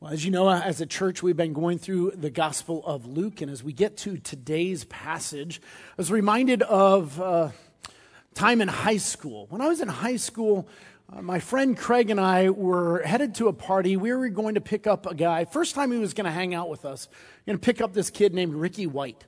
Well, 0.00 0.12
as 0.12 0.24
you 0.24 0.30
know, 0.32 0.50
as 0.50 0.80
a 0.80 0.86
church, 0.86 1.22
we've 1.22 1.36
been 1.36 1.52
going 1.52 1.78
through 1.78 2.12
the 2.16 2.28
Gospel 2.28 2.84
of 2.84 3.06
Luke. 3.06 3.40
And 3.40 3.50
as 3.50 3.62
we 3.62 3.72
get 3.72 3.96
to 3.98 4.18
today's 4.18 4.84
passage, 4.84 5.60
I 5.62 5.94
was 5.96 6.10
reminded 6.10 6.62
of 6.62 7.20
uh, 7.20 7.50
time 8.34 8.60
in 8.60 8.68
high 8.68 8.96
school. 8.96 9.46
When 9.50 9.60
I 9.60 9.68
was 9.68 9.80
in 9.80 9.88
high 9.88 10.16
school, 10.16 10.68
uh, 11.12 11.22
my 11.22 11.38
friend 11.38 11.76
Craig 11.76 12.10
and 12.10 12.20
I 12.20 12.50
were 12.50 13.02
headed 13.02 13.36
to 13.36 13.46
a 13.48 13.52
party. 13.52 13.96
We 13.96 14.12
were 14.12 14.28
going 14.30 14.56
to 14.56 14.60
pick 14.60 14.86
up 14.86 15.06
a 15.06 15.14
guy. 15.14 15.44
First 15.44 15.76
time 15.76 15.92
he 15.92 15.98
was 15.98 16.12
going 16.12 16.26
to 16.26 16.32
hang 16.32 16.54
out 16.54 16.68
with 16.68 16.84
us, 16.84 17.08
going 17.46 17.58
to 17.58 17.64
pick 17.64 17.80
up 17.80 17.94
this 17.94 18.10
kid 18.10 18.34
named 18.34 18.54
Ricky 18.54 18.88
White. 18.88 19.24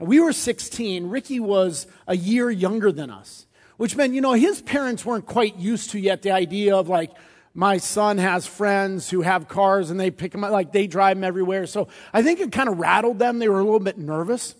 Now, 0.00 0.06
we 0.06 0.18
were 0.18 0.32
16. 0.32 1.06
Ricky 1.10 1.38
was 1.38 1.86
a 2.08 2.16
year 2.16 2.50
younger 2.50 2.90
than 2.90 3.08
us, 3.08 3.46
which 3.76 3.94
meant, 3.94 4.14
you 4.14 4.20
know, 4.20 4.32
his 4.32 4.62
parents 4.62 5.06
weren't 5.06 5.26
quite 5.26 5.56
used 5.56 5.90
to 5.90 6.00
yet 6.00 6.22
the 6.22 6.32
idea 6.32 6.76
of 6.76 6.88
like, 6.88 7.12
my 7.54 7.76
son 7.76 8.18
has 8.18 8.46
friends 8.46 9.10
who 9.10 9.20
have 9.22 9.48
cars 9.48 9.90
and 9.90 10.00
they 10.00 10.10
pick 10.10 10.32
them 10.32 10.42
up, 10.42 10.50
like 10.50 10.72
they 10.72 10.86
drive 10.86 11.16
them 11.16 11.24
everywhere. 11.24 11.66
So 11.66 11.88
I 12.12 12.22
think 12.22 12.40
it 12.40 12.50
kind 12.50 12.68
of 12.68 12.78
rattled 12.78 13.18
them. 13.18 13.38
They 13.38 13.48
were 13.48 13.60
a 13.60 13.64
little 13.64 13.80
bit 13.80 13.98
nervous. 13.98 14.54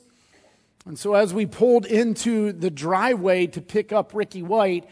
And 0.84 0.98
so 0.98 1.14
as 1.14 1.32
we 1.32 1.46
pulled 1.46 1.86
into 1.86 2.52
the 2.52 2.70
driveway 2.70 3.46
to 3.48 3.60
pick 3.60 3.92
up 3.92 4.14
Ricky 4.14 4.42
White, 4.42 4.88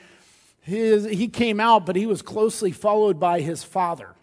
his, 0.61 1.05
he 1.05 1.29
came 1.29 1.61
out, 1.61 1.85
but 1.85 1.97
he 1.97 2.07
was 2.07 2.23
closely 2.23 2.71
followed 2.71 3.19
by 3.19 3.41
his 3.41 3.65
father. 3.65 4.15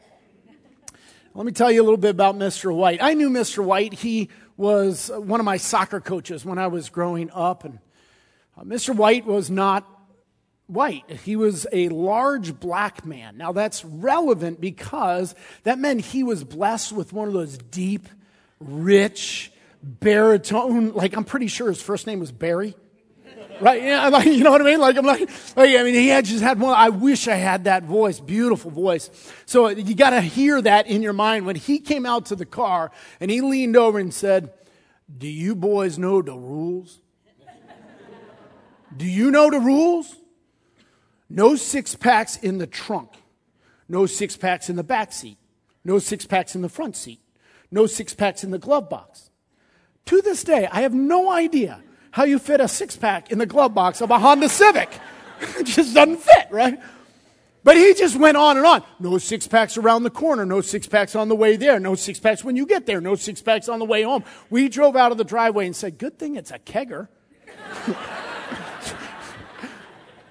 Let 1.35 1.45
me 1.45 1.51
tell 1.51 1.71
you 1.71 1.81
a 1.81 1.83
little 1.83 1.97
bit 1.97 2.11
about 2.11 2.35
Mr. 2.35 2.73
White. 2.73 2.99
I 3.01 3.13
knew 3.13 3.29
Mr. 3.29 3.63
White. 3.63 3.93
He 3.93 4.29
was 4.55 5.11
one 5.13 5.39
of 5.39 5.45
my 5.45 5.57
soccer 5.57 5.99
coaches 5.99 6.43
when 6.43 6.57
I 6.57 6.65
was 6.65 6.89
growing 6.89 7.29
up. 7.31 7.63
And 7.63 7.77
uh, 8.57 8.63
Mr. 8.63 8.95
White 8.95 9.25
was 9.25 9.51
not 9.51 9.87
white. 10.67 11.09
He 11.23 11.35
was 11.35 11.65
a 11.71 11.89
large 11.89 12.59
black 12.59 13.05
man. 13.05 13.37
Now 13.37 13.51
that's 13.51 13.83
relevant 13.83 14.61
because 14.61 15.33
that 15.63 15.79
meant 15.79 16.01
he 16.01 16.23
was 16.23 16.43
blessed 16.43 16.91
with 16.91 17.13
one 17.13 17.27
of 17.27 17.33
those 17.33 17.57
deep, 17.57 18.07
rich, 18.59 19.51
baritone, 19.81 20.91
like 20.93 21.15
I'm 21.15 21.23
pretty 21.23 21.47
sure 21.47 21.69
his 21.69 21.81
first 21.81 22.07
name 22.07 22.19
was 22.19 22.31
Barry. 22.31 22.75
Right? 23.59 23.81
Yeah, 23.81 24.09
like, 24.09 24.25
you 24.27 24.43
know 24.43 24.51
what 24.51 24.61
I 24.61 24.65
mean? 24.65 24.79
Like, 24.79 24.97
I'm 24.97 25.05
like, 25.05 25.21
like, 25.55 25.75
I 25.75 25.83
mean, 25.83 25.95
he 25.95 26.09
had 26.09 26.25
just 26.25 26.43
had 26.43 26.59
one. 26.59 26.75
I 26.75 26.89
wish 26.89 27.27
I 27.27 27.35
had 27.35 27.63
that 27.63 27.83
voice, 27.83 28.19
beautiful 28.19 28.69
voice. 28.69 29.09
So 29.45 29.67
uh, 29.67 29.69
you 29.69 29.95
got 29.95 30.11
to 30.11 30.21
hear 30.21 30.61
that 30.61 30.87
in 30.87 31.01
your 31.01 31.13
mind. 31.13 31.45
When 31.45 31.55
he 31.55 31.79
came 31.79 32.05
out 32.05 32.27
to 32.27 32.35
the 32.35 32.45
car 32.45 32.91
and 33.19 33.31
he 33.31 33.41
leaned 33.41 33.75
over 33.75 33.97
and 33.97 34.13
said, 34.13 34.53
Do 35.15 35.27
you 35.27 35.55
boys 35.55 35.97
know 35.97 36.21
the 36.21 36.35
rules? 36.35 36.99
Do 38.95 39.05
you 39.05 39.31
know 39.31 39.49
the 39.49 39.59
rules? 39.59 40.15
No 41.29 41.55
six 41.55 41.95
packs 41.95 42.37
in 42.37 42.57
the 42.57 42.67
trunk. 42.67 43.09
No 43.89 44.05
six 44.05 44.37
packs 44.37 44.69
in 44.69 44.75
the 44.75 44.83
back 44.83 45.11
seat. 45.11 45.37
No 45.83 45.99
six 45.99 46.25
packs 46.25 46.55
in 46.55 46.61
the 46.61 46.69
front 46.69 46.95
seat. 46.95 47.19
No 47.71 47.85
six 47.85 48.13
packs 48.13 48.43
in 48.43 48.51
the 48.51 48.59
glove 48.59 48.89
box. 48.89 49.29
To 50.05 50.21
this 50.21 50.43
day, 50.43 50.67
I 50.71 50.81
have 50.81 50.93
no 50.93 51.31
idea 51.31 51.81
how 52.11 52.23
you 52.23 52.39
fit 52.39 52.61
a 52.61 52.67
six 52.67 52.95
pack 52.95 53.31
in 53.31 53.39
the 53.39 53.45
glove 53.45 53.73
box 53.73 54.01
of 54.01 54.09
a 54.09 54.19
Honda 54.19 54.49
Civic. 54.49 54.89
it 55.41 55.65
just 55.65 55.93
doesn't 55.93 56.17
fit, 56.17 56.47
right? 56.49 56.79
But 57.63 57.75
he 57.75 57.93
just 57.93 58.15
went 58.15 58.37
on 58.37 58.55
and 58.55 58.65
on. 58.65 58.83
No 58.99 59.17
six 59.17 59.45
packs 59.45 59.77
around 59.77 60.03
the 60.03 60.09
corner. 60.09 60.45
No 60.45 60.61
six 60.61 60.87
packs 60.87 61.15
on 61.15 61.27
the 61.27 61.35
way 61.35 61.57
there. 61.57 61.79
No 61.81 61.95
six 61.95 62.17
packs 62.17 62.41
when 62.43 62.55
you 62.55 62.65
get 62.65 62.85
there. 62.85 63.01
No 63.01 63.15
six 63.15 63.41
packs 63.41 63.67
on 63.67 63.79
the 63.79 63.85
way 63.85 64.03
home. 64.03 64.23
We 64.49 64.69
drove 64.69 64.95
out 64.95 65.11
of 65.11 65.17
the 65.17 65.25
driveway 65.25 65.65
and 65.65 65.75
said, 65.75 65.97
Good 65.97 66.17
thing 66.17 66.37
it's 66.37 66.51
a 66.51 66.59
kegger. 66.59 67.09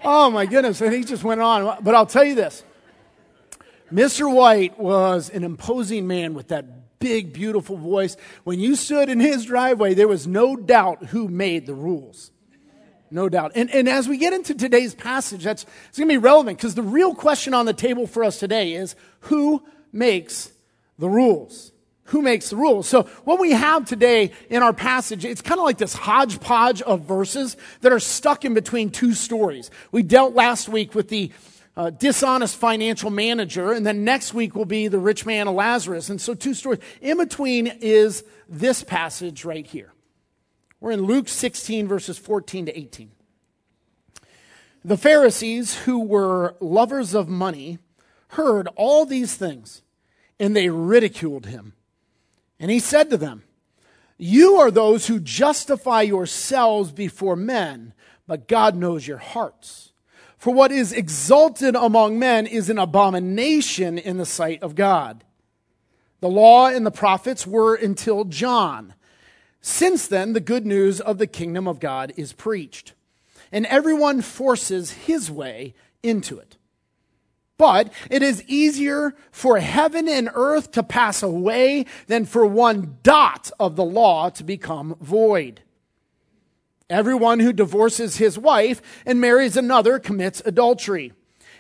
Oh 0.08 0.30
my 0.30 0.46
goodness. 0.46 0.80
And 0.80 0.94
he 0.94 1.02
just 1.02 1.24
went 1.24 1.40
on. 1.40 1.82
But 1.82 1.96
I'll 1.96 2.06
tell 2.06 2.22
you 2.22 2.36
this 2.36 2.62
Mr. 3.92 4.32
White 4.32 4.78
was 4.78 5.28
an 5.30 5.42
imposing 5.42 6.06
man 6.06 6.32
with 6.32 6.48
that 6.48 6.98
big, 7.00 7.32
beautiful 7.32 7.76
voice. 7.76 8.16
When 8.44 8.60
you 8.60 8.76
stood 8.76 9.08
in 9.08 9.18
his 9.18 9.44
driveway, 9.44 9.94
there 9.94 10.06
was 10.06 10.28
no 10.28 10.54
doubt 10.54 11.06
who 11.06 11.26
made 11.26 11.66
the 11.66 11.74
rules. 11.74 12.30
No 13.10 13.28
doubt. 13.28 13.52
And, 13.56 13.68
and 13.70 13.88
as 13.88 14.08
we 14.08 14.16
get 14.16 14.32
into 14.32 14.54
today's 14.54 14.94
passage, 14.94 15.42
that's 15.42 15.66
it's 15.88 15.98
going 15.98 16.08
to 16.08 16.14
be 16.14 16.18
relevant 16.18 16.58
because 16.58 16.76
the 16.76 16.82
real 16.82 17.14
question 17.14 17.52
on 17.52 17.66
the 17.66 17.72
table 17.72 18.06
for 18.06 18.22
us 18.22 18.38
today 18.38 18.74
is 18.74 18.94
who 19.20 19.62
makes 19.92 20.52
the 20.98 21.08
rules? 21.08 21.72
Who 22.06 22.22
makes 22.22 22.50
the 22.50 22.56
rules. 22.56 22.88
So 22.88 23.04
what 23.24 23.40
we 23.40 23.52
have 23.52 23.86
today 23.86 24.32
in 24.48 24.62
our 24.62 24.72
passage, 24.72 25.24
it's 25.24 25.42
kind 25.42 25.58
of 25.58 25.64
like 25.64 25.78
this 25.78 25.94
hodgepodge 25.94 26.82
of 26.82 27.02
verses 27.02 27.56
that 27.80 27.92
are 27.92 28.00
stuck 28.00 28.44
in 28.44 28.54
between 28.54 28.90
two 28.90 29.14
stories. 29.14 29.70
We 29.92 30.02
dealt 30.02 30.34
last 30.34 30.68
week 30.68 30.94
with 30.94 31.08
the 31.08 31.30
uh, 31.76 31.90
dishonest 31.90 32.56
financial 32.56 33.10
manager, 33.10 33.72
and 33.72 33.84
then 33.86 34.04
next 34.04 34.32
week 34.32 34.54
will 34.54 34.64
be 34.64 34.88
the 34.88 34.98
rich 34.98 35.26
man 35.26 35.46
of 35.46 35.54
Lazarus. 35.54 36.08
And 36.08 36.20
so 36.20 36.34
two 36.34 36.54
stories. 36.54 36.80
In 37.00 37.18
between 37.18 37.66
is 37.66 38.24
this 38.48 38.82
passage 38.82 39.44
right 39.44 39.66
here. 39.66 39.92
We're 40.80 40.92
in 40.92 41.02
Luke 41.02 41.28
16 41.28 41.86
verses 41.86 42.18
14 42.18 42.66
to 42.66 42.78
18. 42.78 43.10
The 44.84 44.96
Pharisees, 44.96 45.78
who 45.78 45.98
were 45.98 46.54
lovers 46.60 47.12
of 47.12 47.28
money, 47.28 47.78
heard 48.28 48.68
all 48.76 49.04
these 49.04 49.34
things, 49.34 49.82
and 50.38 50.54
they 50.54 50.68
ridiculed 50.68 51.46
him. 51.46 51.72
And 52.58 52.70
he 52.70 52.78
said 52.78 53.10
to 53.10 53.16
them, 53.16 53.42
You 54.18 54.56
are 54.56 54.70
those 54.70 55.06
who 55.06 55.20
justify 55.20 56.02
yourselves 56.02 56.92
before 56.92 57.36
men, 57.36 57.92
but 58.26 58.48
God 58.48 58.76
knows 58.76 59.06
your 59.06 59.18
hearts. 59.18 59.92
For 60.38 60.52
what 60.52 60.72
is 60.72 60.92
exalted 60.92 61.74
among 61.74 62.18
men 62.18 62.46
is 62.46 62.70
an 62.70 62.78
abomination 62.78 63.98
in 63.98 64.16
the 64.16 64.26
sight 64.26 64.62
of 64.62 64.74
God. 64.74 65.24
The 66.20 66.28
law 66.28 66.68
and 66.68 66.84
the 66.84 66.90
prophets 66.90 67.46
were 67.46 67.74
until 67.74 68.24
John. 68.24 68.94
Since 69.60 70.06
then, 70.06 70.32
the 70.32 70.40
good 70.40 70.64
news 70.64 71.00
of 71.00 71.18
the 71.18 71.26
kingdom 71.26 71.66
of 71.66 71.80
God 71.80 72.12
is 72.16 72.32
preached, 72.32 72.94
and 73.50 73.66
everyone 73.66 74.22
forces 74.22 74.92
his 74.92 75.30
way 75.30 75.74
into 76.02 76.38
it. 76.38 76.56
But 77.58 77.92
it 78.10 78.22
is 78.22 78.44
easier 78.46 79.14
for 79.30 79.58
heaven 79.58 80.08
and 80.08 80.28
earth 80.34 80.72
to 80.72 80.82
pass 80.82 81.22
away 81.22 81.86
than 82.06 82.26
for 82.26 82.44
one 82.44 82.98
dot 83.02 83.50
of 83.58 83.76
the 83.76 83.84
law 83.84 84.28
to 84.30 84.44
become 84.44 84.96
void. 85.00 85.62
Everyone 86.88 87.40
who 87.40 87.52
divorces 87.52 88.16
his 88.16 88.38
wife 88.38 88.80
and 89.04 89.20
marries 89.20 89.56
another 89.56 89.98
commits 89.98 90.42
adultery. 90.44 91.12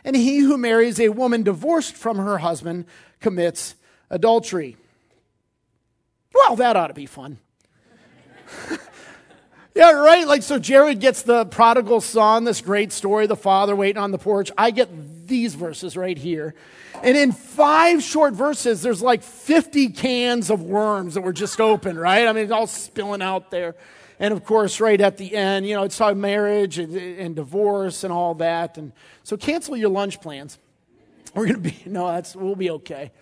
And 0.04 0.14
he 0.14 0.38
who 0.38 0.56
marries 0.56 1.00
a 1.00 1.08
woman 1.08 1.42
divorced 1.42 1.96
from 1.96 2.18
her 2.18 2.38
husband 2.38 2.84
commits 3.20 3.74
adultery. 4.08 4.76
Well, 6.32 6.56
that 6.56 6.76
ought 6.76 6.88
to 6.88 6.94
be 6.94 7.06
fun. 7.06 7.38
yeah, 9.74 9.90
right? 9.92 10.26
Like, 10.26 10.42
so 10.42 10.58
Jared 10.60 11.00
gets 11.00 11.22
the 11.22 11.46
prodigal 11.46 12.02
son, 12.02 12.44
this 12.44 12.60
great 12.60 12.92
story, 12.92 13.26
the 13.26 13.34
father 13.34 13.74
waiting 13.74 14.00
on 14.00 14.12
the 14.12 14.18
porch. 14.18 14.52
I 14.56 14.70
get 14.70 14.88
these 15.26 15.54
verses 15.54 15.96
right 15.96 16.16
here. 16.16 16.54
And 17.02 17.16
in 17.16 17.32
five 17.32 18.02
short 18.02 18.34
verses, 18.34 18.82
there's 18.82 19.02
like 19.02 19.22
50 19.22 19.90
cans 19.90 20.50
of 20.50 20.62
worms 20.62 21.14
that 21.14 21.22
were 21.22 21.32
just 21.32 21.60
open, 21.60 21.98
right? 21.98 22.26
I 22.26 22.32
mean, 22.32 22.44
it's 22.44 22.52
all 22.52 22.66
spilling 22.66 23.22
out 23.22 23.50
there. 23.50 23.74
And 24.18 24.32
of 24.32 24.44
course, 24.44 24.80
right 24.80 25.00
at 25.00 25.18
the 25.18 25.34
end, 25.34 25.66
you 25.66 25.74
know, 25.74 25.82
it's 25.82 25.96
about 25.98 26.16
marriage 26.16 26.78
and, 26.78 26.96
and 26.96 27.36
divorce 27.36 28.02
and 28.02 28.12
all 28.12 28.34
that. 28.36 28.78
And 28.78 28.92
so 29.22 29.36
cancel 29.36 29.76
your 29.76 29.90
lunch 29.90 30.20
plans. 30.20 30.58
We're 31.34 31.46
going 31.46 31.62
to 31.62 31.70
be, 31.70 31.82
no, 31.86 32.08
that's, 32.08 32.34
we'll 32.34 32.56
be 32.56 32.70
okay. 32.70 33.12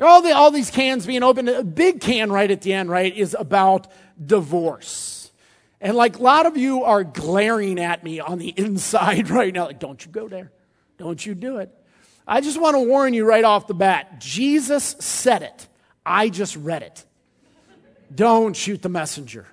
All, 0.00 0.22
the, 0.22 0.32
all 0.32 0.50
these 0.50 0.70
cans 0.70 1.06
being 1.06 1.22
opened. 1.22 1.48
A 1.48 1.64
big 1.64 2.00
can 2.00 2.30
right 2.30 2.50
at 2.50 2.62
the 2.62 2.72
end, 2.72 2.88
right, 2.88 3.14
is 3.14 3.36
about 3.38 3.88
divorce. 4.24 5.30
And 5.80 5.96
like 5.96 6.18
a 6.18 6.22
lot 6.22 6.46
of 6.46 6.56
you 6.56 6.84
are 6.84 7.04
glaring 7.04 7.78
at 7.78 8.02
me 8.02 8.20
on 8.20 8.38
the 8.38 8.48
inside 8.56 9.30
right 9.30 9.52
now, 9.52 9.66
like, 9.66 9.78
don't 9.78 10.04
you 10.04 10.10
go 10.10 10.28
there. 10.28 10.50
Don't 10.98 11.24
you 11.24 11.34
do 11.34 11.58
it. 11.58 11.74
I 12.26 12.42
just 12.42 12.60
want 12.60 12.74
to 12.74 12.80
warn 12.80 13.14
you 13.14 13.24
right 13.24 13.44
off 13.44 13.66
the 13.66 13.74
bat 13.74 14.20
Jesus 14.20 14.84
said 14.98 15.42
it. 15.42 15.66
I 16.04 16.28
just 16.28 16.56
read 16.56 16.82
it. 16.82 17.04
Don't 18.14 18.54
shoot 18.54 18.82
the 18.82 18.88
messenger. 18.88 19.46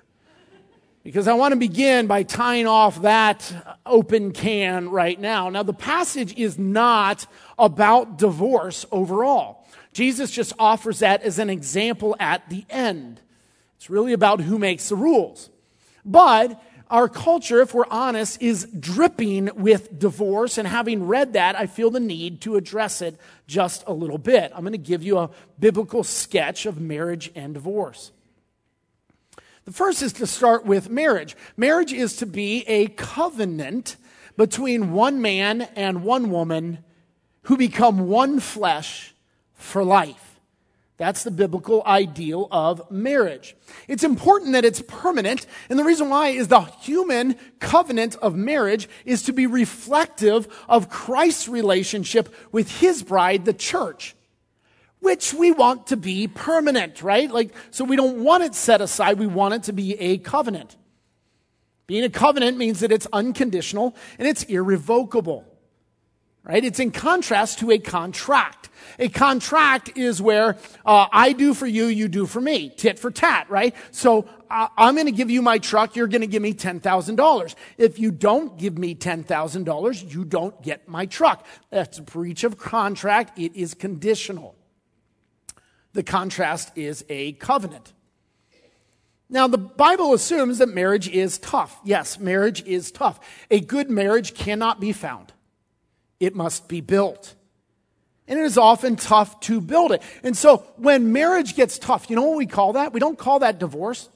Because 1.02 1.28
I 1.28 1.34
want 1.34 1.52
to 1.52 1.56
begin 1.56 2.08
by 2.08 2.24
tying 2.24 2.66
off 2.66 3.02
that 3.02 3.78
open 3.86 4.32
can 4.32 4.90
right 4.90 5.18
now. 5.18 5.50
Now, 5.50 5.62
the 5.62 5.72
passage 5.72 6.36
is 6.36 6.58
not 6.58 7.26
about 7.58 8.18
divorce 8.18 8.84
overall. 8.90 9.64
Jesus 9.92 10.32
just 10.32 10.52
offers 10.58 10.98
that 10.98 11.22
as 11.22 11.38
an 11.38 11.48
example 11.48 12.16
at 12.18 12.48
the 12.50 12.64
end. 12.68 13.20
It's 13.76 13.88
really 13.88 14.14
about 14.14 14.40
who 14.40 14.58
makes 14.58 14.88
the 14.88 14.96
rules. 14.96 15.48
But 16.04 16.60
our 16.90 17.08
culture, 17.08 17.60
if 17.60 17.74
we're 17.74 17.84
honest, 17.90 18.40
is 18.40 18.66
dripping 18.78 19.50
with 19.54 19.98
divorce. 19.98 20.58
And 20.58 20.68
having 20.68 21.06
read 21.06 21.32
that, 21.32 21.56
I 21.56 21.66
feel 21.66 21.90
the 21.90 22.00
need 22.00 22.40
to 22.42 22.56
address 22.56 23.02
it 23.02 23.18
just 23.46 23.84
a 23.86 23.92
little 23.92 24.18
bit. 24.18 24.52
I'm 24.54 24.60
going 24.60 24.72
to 24.72 24.78
give 24.78 25.02
you 25.02 25.18
a 25.18 25.30
biblical 25.58 26.04
sketch 26.04 26.66
of 26.66 26.80
marriage 26.80 27.30
and 27.34 27.54
divorce. 27.54 28.12
The 29.64 29.72
first 29.72 30.00
is 30.00 30.12
to 30.14 30.28
start 30.28 30.64
with 30.64 30.88
marriage. 30.88 31.36
Marriage 31.56 31.92
is 31.92 32.16
to 32.18 32.26
be 32.26 32.62
a 32.68 32.86
covenant 32.86 33.96
between 34.36 34.92
one 34.92 35.20
man 35.20 35.62
and 35.74 36.04
one 36.04 36.30
woman 36.30 36.84
who 37.42 37.56
become 37.56 38.06
one 38.06 38.38
flesh 38.38 39.14
for 39.54 39.82
life. 39.82 40.35
That's 40.98 41.24
the 41.24 41.30
biblical 41.30 41.82
ideal 41.84 42.48
of 42.50 42.90
marriage. 42.90 43.54
It's 43.86 44.04
important 44.04 44.52
that 44.52 44.64
it's 44.64 44.80
permanent, 44.80 45.46
and 45.68 45.78
the 45.78 45.84
reason 45.84 46.08
why 46.08 46.28
is 46.28 46.48
the 46.48 46.60
human 46.60 47.36
covenant 47.60 48.16
of 48.16 48.34
marriage 48.34 48.88
is 49.04 49.22
to 49.24 49.32
be 49.32 49.46
reflective 49.46 50.48
of 50.68 50.88
Christ's 50.88 51.48
relationship 51.48 52.34
with 52.50 52.80
his 52.80 53.02
bride, 53.02 53.44
the 53.44 53.52
church, 53.52 54.16
which 55.00 55.34
we 55.34 55.52
want 55.52 55.88
to 55.88 55.98
be 55.98 56.28
permanent, 56.28 57.02
right? 57.02 57.30
Like, 57.30 57.54
so 57.70 57.84
we 57.84 57.96
don't 57.96 58.24
want 58.24 58.44
it 58.44 58.54
set 58.54 58.80
aside, 58.80 59.18
we 59.18 59.26
want 59.26 59.52
it 59.52 59.62
to 59.64 59.72
be 59.74 60.00
a 60.00 60.16
covenant. 60.16 60.76
Being 61.86 62.04
a 62.04 62.10
covenant 62.10 62.56
means 62.56 62.80
that 62.80 62.90
it's 62.90 63.06
unconditional 63.12 63.94
and 64.18 64.26
it's 64.26 64.44
irrevocable 64.44 65.44
right? 66.46 66.64
It's 66.64 66.78
in 66.78 66.92
contrast 66.92 67.58
to 67.58 67.70
a 67.72 67.78
contract. 67.78 68.70
A 68.98 69.08
contract 69.08 69.96
is 69.96 70.22
where 70.22 70.56
uh, 70.84 71.06
I 71.12 71.32
do 71.32 71.54
for 71.54 71.66
you, 71.66 71.86
you 71.86 72.08
do 72.08 72.24
for 72.24 72.40
me, 72.40 72.70
tit 72.70 72.98
for 72.98 73.10
tat, 73.10 73.50
right? 73.50 73.74
So 73.90 74.28
uh, 74.48 74.68
I'm 74.76 74.94
going 74.94 75.06
to 75.06 75.12
give 75.12 75.28
you 75.28 75.42
my 75.42 75.58
truck, 75.58 75.96
you're 75.96 76.06
going 76.06 76.20
to 76.20 76.26
give 76.26 76.42
me 76.42 76.54
$10,000. 76.54 77.54
If 77.78 77.98
you 77.98 78.12
don't 78.12 78.56
give 78.56 78.78
me 78.78 78.94
$10,000, 78.94 80.14
you 80.14 80.24
don't 80.24 80.62
get 80.62 80.88
my 80.88 81.06
truck. 81.06 81.44
That's 81.70 81.98
a 81.98 82.02
breach 82.02 82.44
of 82.44 82.58
contract. 82.58 83.38
It 83.38 83.54
is 83.56 83.74
conditional. 83.74 84.54
The 85.92 86.04
contrast 86.04 86.72
is 86.76 87.04
a 87.08 87.32
covenant. 87.32 87.92
Now, 89.28 89.48
the 89.48 89.58
Bible 89.58 90.14
assumes 90.14 90.58
that 90.58 90.68
marriage 90.68 91.08
is 91.08 91.38
tough. 91.38 91.80
Yes, 91.84 92.20
marriage 92.20 92.62
is 92.64 92.92
tough. 92.92 93.18
A 93.50 93.58
good 93.58 93.90
marriage 93.90 94.34
cannot 94.34 94.78
be 94.78 94.92
found 94.92 95.32
it 96.20 96.34
must 96.34 96.68
be 96.68 96.80
built. 96.80 97.34
And 98.28 98.38
it 98.38 98.44
is 98.44 98.58
often 98.58 98.96
tough 98.96 99.38
to 99.40 99.60
build 99.60 99.92
it. 99.92 100.02
And 100.22 100.36
so 100.36 100.58
when 100.76 101.12
marriage 101.12 101.54
gets 101.54 101.78
tough, 101.78 102.10
you 102.10 102.16
know 102.16 102.22
what 102.22 102.38
we 102.38 102.46
call 102.46 102.72
that? 102.72 102.92
We 102.92 103.00
don't 103.00 103.18
call 103.18 103.40
that 103.40 103.58
divorce. 103.58 104.08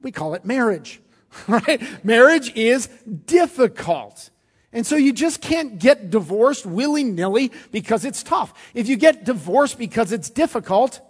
We 0.00 0.12
call 0.12 0.34
it 0.34 0.44
marriage, 0.44 1.00
right? 1.48 1.82
Marriage 2.04 2.54
is 2.54 2.86
difficult. 2.86 4.30
And 4.72 4.86
so 4.86 4.96
you 4.96 5.12
just 5.12 5.40
can't 5.40 5.78
get 5.78 6.10
divorced 6.10 6.66
willy 6.66 7.02
nilly 7.02 7.50
because 7.72 8.04
it's 8.04 8.22
tough. 8.22 8.52
If 8.74 8.88
you 8.88 8.96
get 8.96 9.24
divorced 9.24 9.78
because 9.78 10.12
it's 10.12 10.30
difficult, 10.30 11.00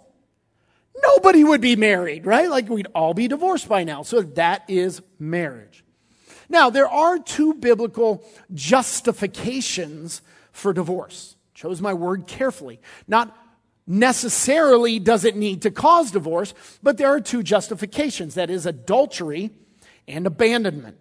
nobody 1.03 1.43
would 1.43 1.61
be 1.61 1.75
married, 1.75 2.25
right? 2.25 2.49
Like 2.49 2.69
we'd 2.69 2.87
all 2.95 3.13
be 3.13 3.27
divorced 3.27 3.67
by 3.67 3.83
now. 3.83 4.01
So 4.01 4.21
that 4.21 4.63
is 4.67 5.01
marriage. 5.19 5.83
Now, 6.49 6.69
there 6.69 6.89
are 6.89 7.19
two 7.19 7.53
biblical 7.53 8.23
justifications 8.53 10.21
for 10.51 10.73
divorce. 10.73 11.35
Chose 11.53 11.79
my 11.81 11.93
word 11.93 12.25
carefully. 12.25 12.81
Not 13.07 13.35
necessarily 13.85 14.99
does 14.99 15.25
it 15.25 15.35
need 15.35 15.61
to 15.63 15.71
cause 15.71 16.11
divorce, 16.11 16.53
but 16.81 16.97
there 16.97 17.09
are 17.09 17.19
two 17.19 17.43
justifications 17.43 18.35
that 18.35 18.49
is, 18.49 18.65
adultery 18.65 19.51
and 20.07 20.25
abandonment. 20.25 20.97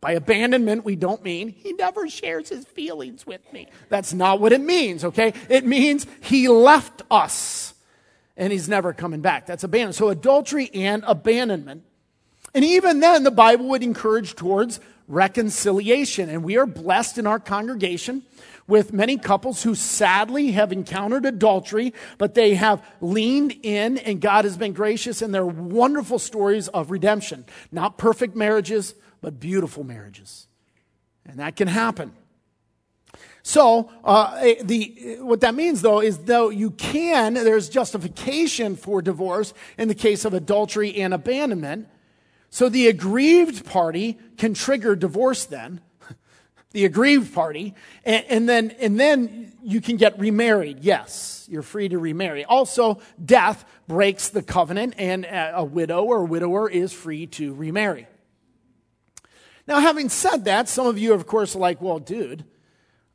By 0.00 0.12
abandonment, 0.12 0.84
we 0.84 0.96
don't 0.96 1.24
mean 1.24 1.48
he 1.48 1.72
never 1.72 2.08
shares 2.08 2.48
his 2.48 2.64
feelings 2.64 3.26
with 3.26 3.40
me. 3.52 3.68
That's 3.88 4.14
not 4.14 4.40
what 4.40 4.52
it 4.52 4.60
means, 4.60 5.04
okay? 5.04 5.32
It 5.48 5.66
means 5.66 6.06
he 6.20 6.48
left 6.48 7.02
us 7.10 7.74
and 8.36 8.52
he's 8.52 8.68
never 8.68 8.92
coming 8.92 9.20
back. 9.20 9.46
That's 9.46 9.64
abandonment. 9.64 9.96
So 9.96 10.08
adultery 10.08 10.70
and 10.72 11.02
abandonment 11.06 11.82
and 12.54 12.64
even 12.64 13.00
then, 13.00 13.24
the 13.24 13.30
Bible 13.30 13.68
would 13.68 13.82
encourage 13.82 14.34
towards 14.34 14.80
reconciliation. 15.06 16.28
And 16.28 16.44
we 16.44 16.56
are 16.56 16.66
blessed 16.66 17.18
in 17.18 17.26
our 17.26 17.38
congregation 17.38 18.22
with 18.66 18.92
many 18.92 19.16
couples 19.16 19.62
who 19.62 19.74
sadly 19.74 20.52
have 20.52 20.70
encountered 20.70 21.24
adultery, 21.24 21.94
but 22.18 22.34
they 22.34 22.54
have 22.54 22.84
leaned 23.00 23.54
in 23.62 23.96
and 23.98 24.20
God 24.20 24.44
has 24.44 24.56
been 24.56 24.74
gracious 24.74 25.22
and 25.22 25.34
they're 25.34 25.46
wonderful 25.46 26.18
stories 26.18 26.68
of 26.68 26.90
redemption. 26.90 27.46
Not 27.72 27.96
perfect 27.96 28.36
marriages, 28.36 28.94
but 29.22 29.40
beautiful 29.40 29.84
marriages. 29.84 30.46
And 31.24 31.38
that 31.38 31.56
can 31.56 31.68
happen. 31.68 32.12
So, 33.42 33.90
uh, 34.04 34.38
eh, 34.42 34.56
the, 34.62 35.16
what 35.20 35.40
that 35.40 35.54
means 35.54 35.80
though 35.80 36.00
is 36.00 36.18
though 36.18 36.50
you 36.50 36.70
can, 36.72 37.32
there's 37.32 37.70
justification 37.70 38.76
for 38.76 39.00
divorce 39.00 39.54
in 39.78 39.88
the 39.88 39.94
case 39.94 40.26
of 40.26 40.34
adultery 40.34 40.96
and 40.96 41.14
abandonment. 41.14 41.88
So 42.50 42.68
the 42.68 42.88
aggrieved 42.88 43.66
party 43.66 44.18
can 44.36 44.54
trigger 44.54 44.96
divorce 44.96 45.44
then. 45.44 45.80
the 46.72 46.84
aggrieved 46.84 47.34
party. 47.34 47.74
And, 48.04 48.24
and, 48.28 48.48
then, 48.48 48.70
and 48.80 48.98
then 48.98 49.52
you 49.62 49.80
can 49.80 49.96
get 49.96 50.18
remarried. 50.18 50.80
Yes, 50.80 51.46
you're 51.50 51.62
free 51.62 51.88
to 51.88 51.98
remarry. 51.98 52.44
Also, 52.44 53.00
death 53.22 53.64
breaks 53.86 54.28
the 54.28 54.42
covenant 54.42 54.94
and 54.98 55.26
a 55.28 55.64
widow 55.64 56.04
or 56.04 56.24
widower 56.24 56.68
is 56.68 56.92
free 56.92 57.26
to 57.26 57.54
remarry. 57.54 58.06
Now, 59.66 59.80
having 59.80 60.08
said 60.08 60.46
that, 60.46 60.68
some 60.68 60.86
of 60.86 60.98
you, 60.98 61.12
of 61.12 61.26
course, 61.26 61.54
are 61.54 61.58
like, 61.58 61.82
well, 61.82 61.98
dude, 61.98 62.44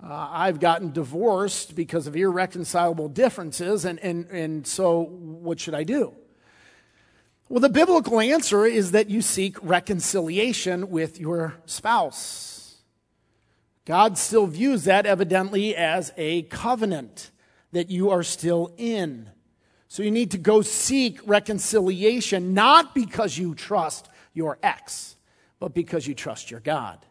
uh, 0.04 0.30
I've 0.32 0.60
gotten 0.60 0.92
divorced 0.92 1.76
because 1.76 2.06
of 2.06 2.16
irreconcilable 2.16 3.10
differences, 3.10 3.86
and, 3.86 4.00
and, 4.00 4.26
and 4.30 4.68
so 4.68 5.02
what 5.02 5.60
should 5.60 5.74
I 5.74 5.84
do? 5.84 6.14
Well, 7.50 7.60
the 7.60 7.70
biblical 7.70 8.20
answer 8.20 8.66
is 8.66 8.92
that 8.92 9.10
you 9.10 9.22
seek 9.22 9.58
reconciliation 9.62 10.90
with 10.90 11.20
your 11.20 11.56
spouse. 11.66 12.82
God 13.86 14.18
still 14.18 14.48
views 14.48 14.86
that 14.86 15.06
evidently 15.06 15.76
as 15.76 16.14
a 16.16 16.44
covenant 16.44 17.32
that 17.74 17.90
you 17.90 18.12
are 18.12 18.24
still 18.24 18.74
in. 18.78 19.30
So 19.90 20.04
you 20.04 20.12
need 20.12 20.32
to 20.32 20.38
go 20.38 20.62
seek 20.62 21.20
reconciliation, 21.28 22.54
not 22.54 22.96
because 22.96 23.38
you 23.38 23.54
trust 23.54 24.08
your 24.34 24.58
ex, 24.64 25.16
but 25.60 25.74
because 25.74 26.08
you 26.08 26.16
trust 26.16 26.50
your 26.50 26.62
God. 26.62 27.06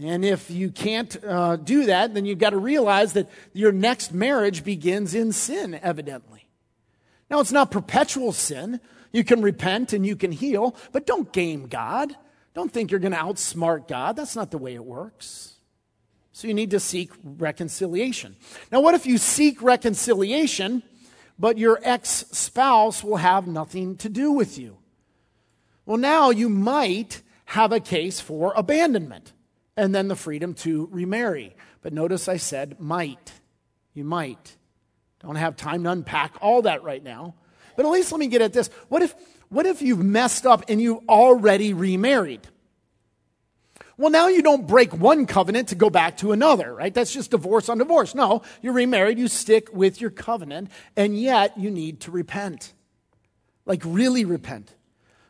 And 0.00 0.24
if 0.24 0.50
you 0.50 0.70
can't 0.70 1.16
uh, 1.24 1.56
do 1.56 1.86
that, 1.86 2.12
then 2.12 2.26
you've 2.26 2.38
got 2.38 2.50
to 2.50 2.58
realize 2.58 3.12
that 3.12 3.30
your 3.52 3.72
next 3.72 4.12
marriage 4.12 4.64
begins 4.64 5.14
in 5.14 5.32
sin, 5.32 5.78
evidently. 5.80 6.45
Now, 7.30 7.40
it's 7.40 7.52
not 7.52 7.70
perpetual 7.70 8.32
sin. 8.32 8.80
You 9.12 9.24
can 9.24 9.42
repent 9.42 9.92
and 9.92 10.06
you 10.06 10.16
can 10.16 10.32
heal, 10.32 10.76
but 10.92 11.06
don't 11.06 11.32
game 11.32 11.66
God. 11.66 12.14
Don't 12.54 12.72
think 12.72 12.90
you're 12.90 13.00
going 13.00 13.12
to 13.12 13.18
outsmart 13.18 13.88
God. 13.88 14.16
That's 14.16 14.36
not 14.36 14.50
the 14.50 14.58
way 14.58 14.74
it 14.74 14.84
works. 14.84 15.54
So 16.32 16.48
you 16.48 16.54
need 16.54 16.70
to 16.72 16.80
seek 16.80 17.10
reconciliation. 17.22 18.36
Now, 18.70 18.80
what 18.80 18.94
if 18.94 19.06
you 19.06 19.16
seek 19.16 19.62
reconciliation, 19.62 20.82
but 21.38 21.58
your 21.58 21.80
ex 21.82 22.26
spouse 22.30 23.02
will 23.02 23.16
have 23.16 23.46
nothing 23.46 23.96
to 23.96 24.08
do 24.08 24.32
with 24.32 24.58
you? 24.58 24.76
Well, 25.86 25.96
now 25.96 26.30
you 26.30 26.48
might 26.48 27.22
have 27.46 27.72
a 27.72 27.80
case 27.80 28.20
for 28.20 28.52
abandonment 28.54 29.32
and 29.76 29.94
then 29.94 30.08
the 30.08 30.16
freedom 30.16 30.54
to 30.54 30.88
remarry. 30.90 31.56
But 31.80 31.92
notice 31.92 32.28
I 32.28 32.36
said 32.36 32.80
might. 32.80 33.32
You 33.94 34.04
might. 34.04 34.56
Don't 35.20 35.36
have 35.36 35.56
time 35.56 35.84
to 35.84 35.90
unpack 35.90 36.34
all 36.40 36.62
that 36.62 36.82
right 36.82 37.02
now. 37.02 37.34
But 37.76 37.86
at 37.86 37.90
least 37.90 38.12
let 38.12 38.18
me 38.18 38.26
get 38.26 38.42
at 38.42 38.52
this. 38.52 38.68
What 38.88 39.02
if, 39.02 39.14
what 39.48 39.66
if 39.66 39.82
you've 39.82 40.02
messed 40.02 40.46
up 40.46 40.64
and 40.68 40.80
you 40.80 41.02
already 41.08 41.72
remarried? 41.72 42.48
Well, 43.98 44.10
now 44.10 44.28
you 44.28 44.42
don't 44.42 44.66
break 44.66 44.92
one 44.92 45.24
covenant 45.26 45.68
to 45.68 45.74
go 45.74 45.88
back 45.88 46.18
to 46.18 46.32
another, 46.32 46.74
right? 46.74 46.92
That's 46.92 47.12
just 47.12 47.30
divorce 47.30 47.70
on 47.70 47.78
divorce. 47.78 48.14
No, 48.14 48.42
you're 48.60 48.74
remarried, 48.74 49.18
you 49.18 49.26
stick 49.26 49.70
with 49.72 50.00
your 50.00 50.10
covenant, 50.10 50.70
and 50.96 51.18
yet 51.18 51.56
you 51.56 51.70
need 51.70 52.00
to 52.00 52.10
repent. 52.10 52.74
Like, 53.64 53.82
really 53.84 54.26
repent. 54.26 54.74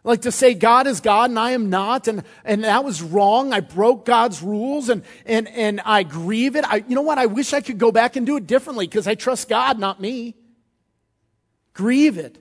Like 0.06 0.22
to 0.22 0.30
say 0.30 0.54
God 0.54 0.86
is 0.86 1.00
God 1.00 1.30
and 1.30 1.38
I 1.38 1.50
am 1.50 1.68
not, 1.68 2.06
and, 2.06 2.22
and 2.44 2.62
that 2.62 2.84
was 2.84 3.02
wrong. 3.02 3.52
I 3.52 3.58
broke 3.58 4.04
God's 4.04 4.40
rules 4.40 4.88
and, 4.88 5.02
and, 5.26 5.48
and 5.48 5.80
I 5.84 6.04
grieve 6.04 6.54
it. 6.54 6.64
I, 6.64 6.84
you 6.86 6.94
know 6.94 7.02
what? 7.02 7.18
I 7.18 7.26
wish 7.26 7.52
I 7.52 7.60
could 7.60 7.78
go 7.78 7.90
back 7.90 8.14
and 8.14 8.24
do 8.24 8.36
it 8.36 8.46
differently 8.46 8.86
because 8.86 9.08
I 9.08 9.16
trust 9.16 9.48
God, 9.48 9.80
not 9.80 10.00
me. 10.00 10.36
Grieve 11.74 12.18
it. 12.18 12.38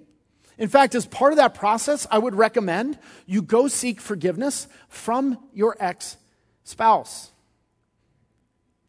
In 0.60 0.70
fact, 0.70 0.94
as 0.94 1.08
part 1.08 1.34
of 1.34 1.38
that 1.38 1.56
process, 1.56 2.06
I 2.12 2.20
would 2.20 2.36
recommend 2.36 3.00
you 3.26 3.42
go 3.42 3.68
seek 3.68 4.00
forgiveness 4.00 4.68
from 4.88 5.40
your 5.52 5.76
ex 5.80 6.18
spouse. 6.66 7.32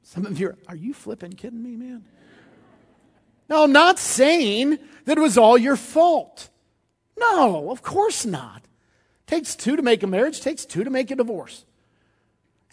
Some 0.02 0.26
of 0.26 0.38
you 0.38 0.48
are, 0.48 0.58
are 0.68 0.76
you 0.76 0.92
flipping 0.92 1.32
kidding 1.32 1.62
me, 1.62 1.76
man? 1.76 2.04
No, 3.48 3.64
I'm 3.64 3.72
not 3.72 3.98
saying 3.98 4.78
that 5.06 5.16
it 5.16 5.20
was 5.20 5.38
all 5.38 5.56
your 5.56 5.76
fault. 5.76 6.50
No, 7.18 7.70
of 7.70 7.82
course 7.82 8.26
not. 8.26 8.62
Takes 9.26 9.56
two 9.56 9.76
to 9.76 9.82
make 9.82 10.02
a 10.02 10.06
marriage, 10.06 10.40
takes 10.40 10.64
two 10.64 10.84
to 10.84 10.90
make 10.90 11.10
a 11.10 11.16
divorce. 11.16 11.64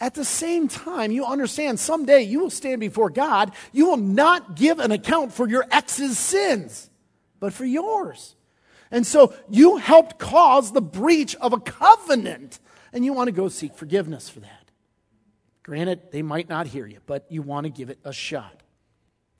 At 0.00 0.14
the 0.14 0.24
same 0.24 0.68
time, 0.68 1.12
you 1.12 1.24
understand 1.24 1.80
someday 1.80 2.22
you 2.22 2.40
will 2.40 2.50
stand 2.50 2.80
before 2.80 3.10
God. 3.10 3.52
You 3.72 3.86
will 3.86 3.96
not 3.96 4.56
give 4.56 4.78
an 4.78 4.92
account 4.92 5.32
for 5.32 5.48
your 5.48 5.64
ex's 5.70 6.18
sins 6.18 6.90
but 7.44 7.52
for 7.52 7.66
yours. 7.66 8.36
And 8.90 9.06
so 9.06 9.34
you 9.50 9.76
helped 9.76 10.18
cause 10.18 10.72
the 10.72 10.80
breach 10.80 11.36
of 11.36 11.52
a 11.52 11.60
covenant, 11.60 12.58
and 12.90 13.04
you 13.04 13.12
want 13.12 13.28
to 13.28 13.32
go 13.32 13.50
seek 13.50 13.74
forgiveness 13.74 14.30
for 14.30 14.40
that. 14.40 14.70
Granted, 15.62 16.10
they 16.10 16.22
might 16.22 16.48
not 16.48 16.66
hear 16.66 16.86
you, 16.86 17.00
but 17.04 17.26
you 17.28 17.42
want 17.42 17.64
to 17.64 17.70
give 17.70 17.90
it 17.90 17.98
a 18.02 18.14
shot. 18.14 18.62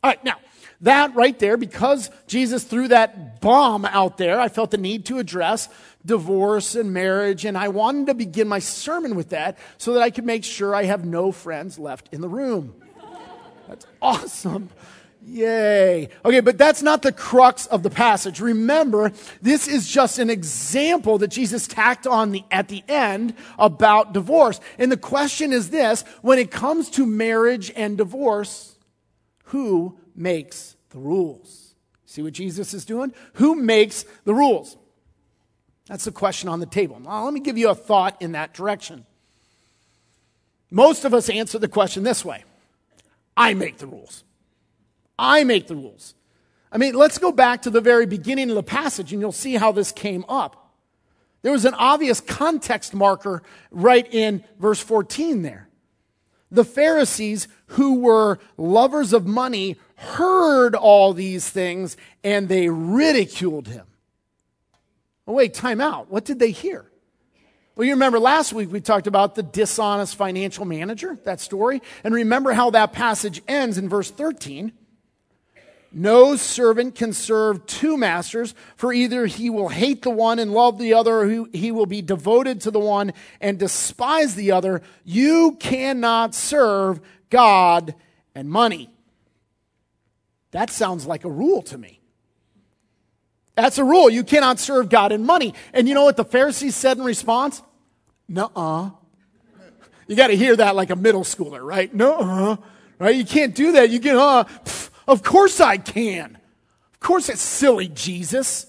All 0.04 0.10
right, 0.10 0.22
now, 0.22 0.36
that 0.82 1.14
right 1.14 1.38
there, 1.38 1.56
because 1.56 2.10
Jesus 2.26 2.62
threw 2.62 2.88
that 2.88 3.40
bomb 3.40 3.86
out 3.86 4.18
there, 4.18 4.38
I 4.38 4.48
felt 4.50 4.70
the 4.70 4.76
need 4.76 5.06
to 5.06 5.18
address 5.18 5.70
divorce 6.04 6.74
and 6.74 6.92
marriage, 6.92 7.46
and 7.46 7.56
I 7.56 7.68
wanted 7.68 8.08
to 8.08 8.14
begin 8.14 8.46
my 8.46 8.58
sermon 8.58 9.16
with 9.16 9.30
that 9.30 9.56
so 9.78 9.94
that 9.94 10.02
I 10.02 10.10
could 10.10 10.26
make 10.26 10.44
sure 10.44 10.74
I 10.74 10.84
have 10.84 11.06
no 11.06 11.32
friends 11.32 11.78
left 11.78 12.10
in 12.12 12.20
the 12.20 12.28
room. 12.28 12.74
That's 13.66 13.86
awesome. 14.02 14.68
Yay. 15.26 16.10
Okay, 16.22 16.40
but 16.40 16.58
that's 16.58 16.82
not 16.82 17.00
the 17.00 17.10
crux 17.10 17.64
of 17.64 17.82
the 17.82 17.88
passage. 17.88 18.40
Remember, 18.40 19.10
this 19.40 19.66
is 19.66 19.88
just 19.88 20.18
an 20.18 20.28
example 20.28 21.16
that 21.16 21.28
Jesus 21.28 21.66
tacked 21.66 22.06
on 22.06 22.30
the, 22.30 22.44
at 22.50 22.68
the 22.68 22.84
end 22.88 23.34
about 23.58 24.12
divorce. 24.12 24.60
And 24.78 24.92
the 24.92 24.98
question 24.98 25.50
is 25.50 25.70
this 25.70 26.02
when 26.20 26.38
it 26.38 26.50
comes 26.50 26.90
to 26.90 27.06
marriage 27.06 27.72
and 27.74 27.96
divorce, 27.96 28.73
who 29.44 29.98
makes 30.14 30.76
the 30.90 30.98
rules? 30.98 31.74
See 32.06 32.22
what 32.22 32.32
Jesus 32.32 32.74
is 32.74 32.84
doing? 32.84 33.12
Who 33.34 33.54
makes 33.54 34.04
the 34.24 34.34
rules? 34.34 34.76
That's 35.86 36.04
the 36.04 36.12
question 36.12 36.48
on 36.48 36.60
the 36.60 36.66
table. 36.66 36.98
Now, 37.00 37.24
let 37.24 37.34
me 37.34 37.40
give 37.40 37.58
you 37.58 37.68
a 37.68 37.74
thought 37.74 38.20
in 38.22 38.32
that 38.32 38.54
direction. 38.54 39.04
Most 40.70 41.04
of 41.04 41.12
us 41.12 41.28
answer 41.28 41.58
the 41.58 41.68
question 41.68 42.02
this 42.02 42.24
way 42.24 42.44
I 43.36 43.54
make 43.54 43.78
the 43.78 43.86
rules. 43.86 44.24
I 45.18 45.44
make 45.44 45.66
the 45.66 45.76
rules. 45.76 46.14
I 46.72 46.78
mean, 46.78 46.94
let's 46.94 47.18
go 47.18 47.30
back 47.30 47.62
to 47.62 47.70
the 47.70 47.80
very 47.80 48.06
beginning 48.06 48.48
of 48.50 48.56
the 48.56 48.62
passage 48.62 49.12
and 49.12 49.20
you'll 49.20 49.30
see 49.30 49.54
how 49.54 49.70
this 49.70 49.92
came 49.92 50.24
up. 50.28 50.72
There 51.42 51.52
was 51.52 51.64
an 51.64 51.74
obvious 51.74 52.20
context 52.20 52.94
marker 52.94 53.42
right 53.70 54.12
in 54.12 54.42
verse 54.58 54.80
14 54.80 55.42
there. 55.42 55.68
The 56.54 56.64
Pharisees, 56.64 57.48
who 57.68 58.00
were 58.00 58.38
lovers 58.56 59.12
of 59.12 59.26
money, 59.26 59.76
heard 59.96 60.74
all 60.74 61.12
these 61.12 61.48
things 61.48 61.96
and 62.22 62.48
they 62.48 62.68
ridiculed 62.68 63.68
him. 63.68 63.86
Oh, 65.26 65.32
wait, 65.32 65.54
time 65.54 65.80
out. 65.80 66.10
What 66.10 66.24
did 66.24 66.38
they 66.38 66.50
hear? 66.50 66.90
Well, 67.76 67.86
you 67.86 67.94
remember 67.94 68.20
last 68.20 68.52
week 68.52 68.70
we 68.70 68.80
talked 68.80 69.08
about 69.08 69.34
the 69.34 69.42
dishonest 69.42 70.14
financial 70.14 70.64
manager, 70.64 71.18
that 71.24 71.40
story. 71.40 71.82
And 72.04 72.14
remember 72.14 72.52
how 72.52 72.70
that 72.70 72.92
passage 72.92 73.42
ends 73.48 73.78
in 73.78 73.88
verse 73.88 74.10
13. 74.10 74.72
No 75.96 76.34
servant 76.34 76.96
can 76.96 77.12
serve 77.12 77.66
two 77.66 77.96
masters, 77.96 78.52
for 78.74 78.92
either 78.92 79.26
he 79.26 79.48
will 79.48 79.68
hate 79.68 80.02
the 80.02 80.10
one 80.10 80.40
and 80.40 80.52
love 80.52 80.76
the 80.76 80.92
other, 80.94 81.20
or 81.20 81.46
he 81.52 81.70
will 81.70 81.86
be 81.86 82.02
devoted 82.02 82.60
to 82.62 82.72
the 82.72 82.80
one 82.80 83.12
and 83.40 83.60
despise 83.60 84.34
the 84.34 84.50
other. 84.50 84.82
You 85.04 85.56
cannot 85.60 86.34
serve 86.34 87.00
God 87.30 87.94
and 88.34 88.50
money. 88.50 88.90
That 90.50 90.68
sounds 90.70 91.06
like 91.06 91.24
a 91.24 91.30
rule 91.30 91.62
to 91.62 91.78
me. 91.78 92.00
That's 93.54 93.78
a 93.78 93.84
rule. 93.84 94.10
You 94.10 94.24
cannot 94.24 94.58
serve 94.58 94.88
God 94.88 95.12
and 95.12 95.24
money. 95.24 95.54
And 95.72 95.88
you 95.88 95.94
know 95.94 96.04
what 96.04 96.16
the 96.16 96.24
Pharisees 96.24 96.74
said 96.74 96.98
in 96.98 97.04
response? 97.04 97.62
Nuh-uh. 98.28 98.90
You 100.08 100.16
got 100.16 100.26
to 100.26 100.36
hear 100.36 100.56
that 100.56 100.74
like 100.74 100.90
a 100.90 100.96
middle 100.96 101.22
schooler, 101.22 101.62
right? 101.62 101.94
Nuh-uh. 101.94 102.56
Right? 102.98 103.14
You 103.14 103.24
can't 103.24 103.54
do 103.54 103.72
that. 103.72 103.90
You 103.90 104.00
get, 104.00 104.16
uh, 104.16 104.44
of 105.06 105.22
course 105.22 105.60
I 105.60 105.76
can. 105.78 106.38
Of 106.92 107.00
course 107.00 107.28
it's 107.28 107.40
silly, 107.40 107.88
Jesus. 107.88 108.66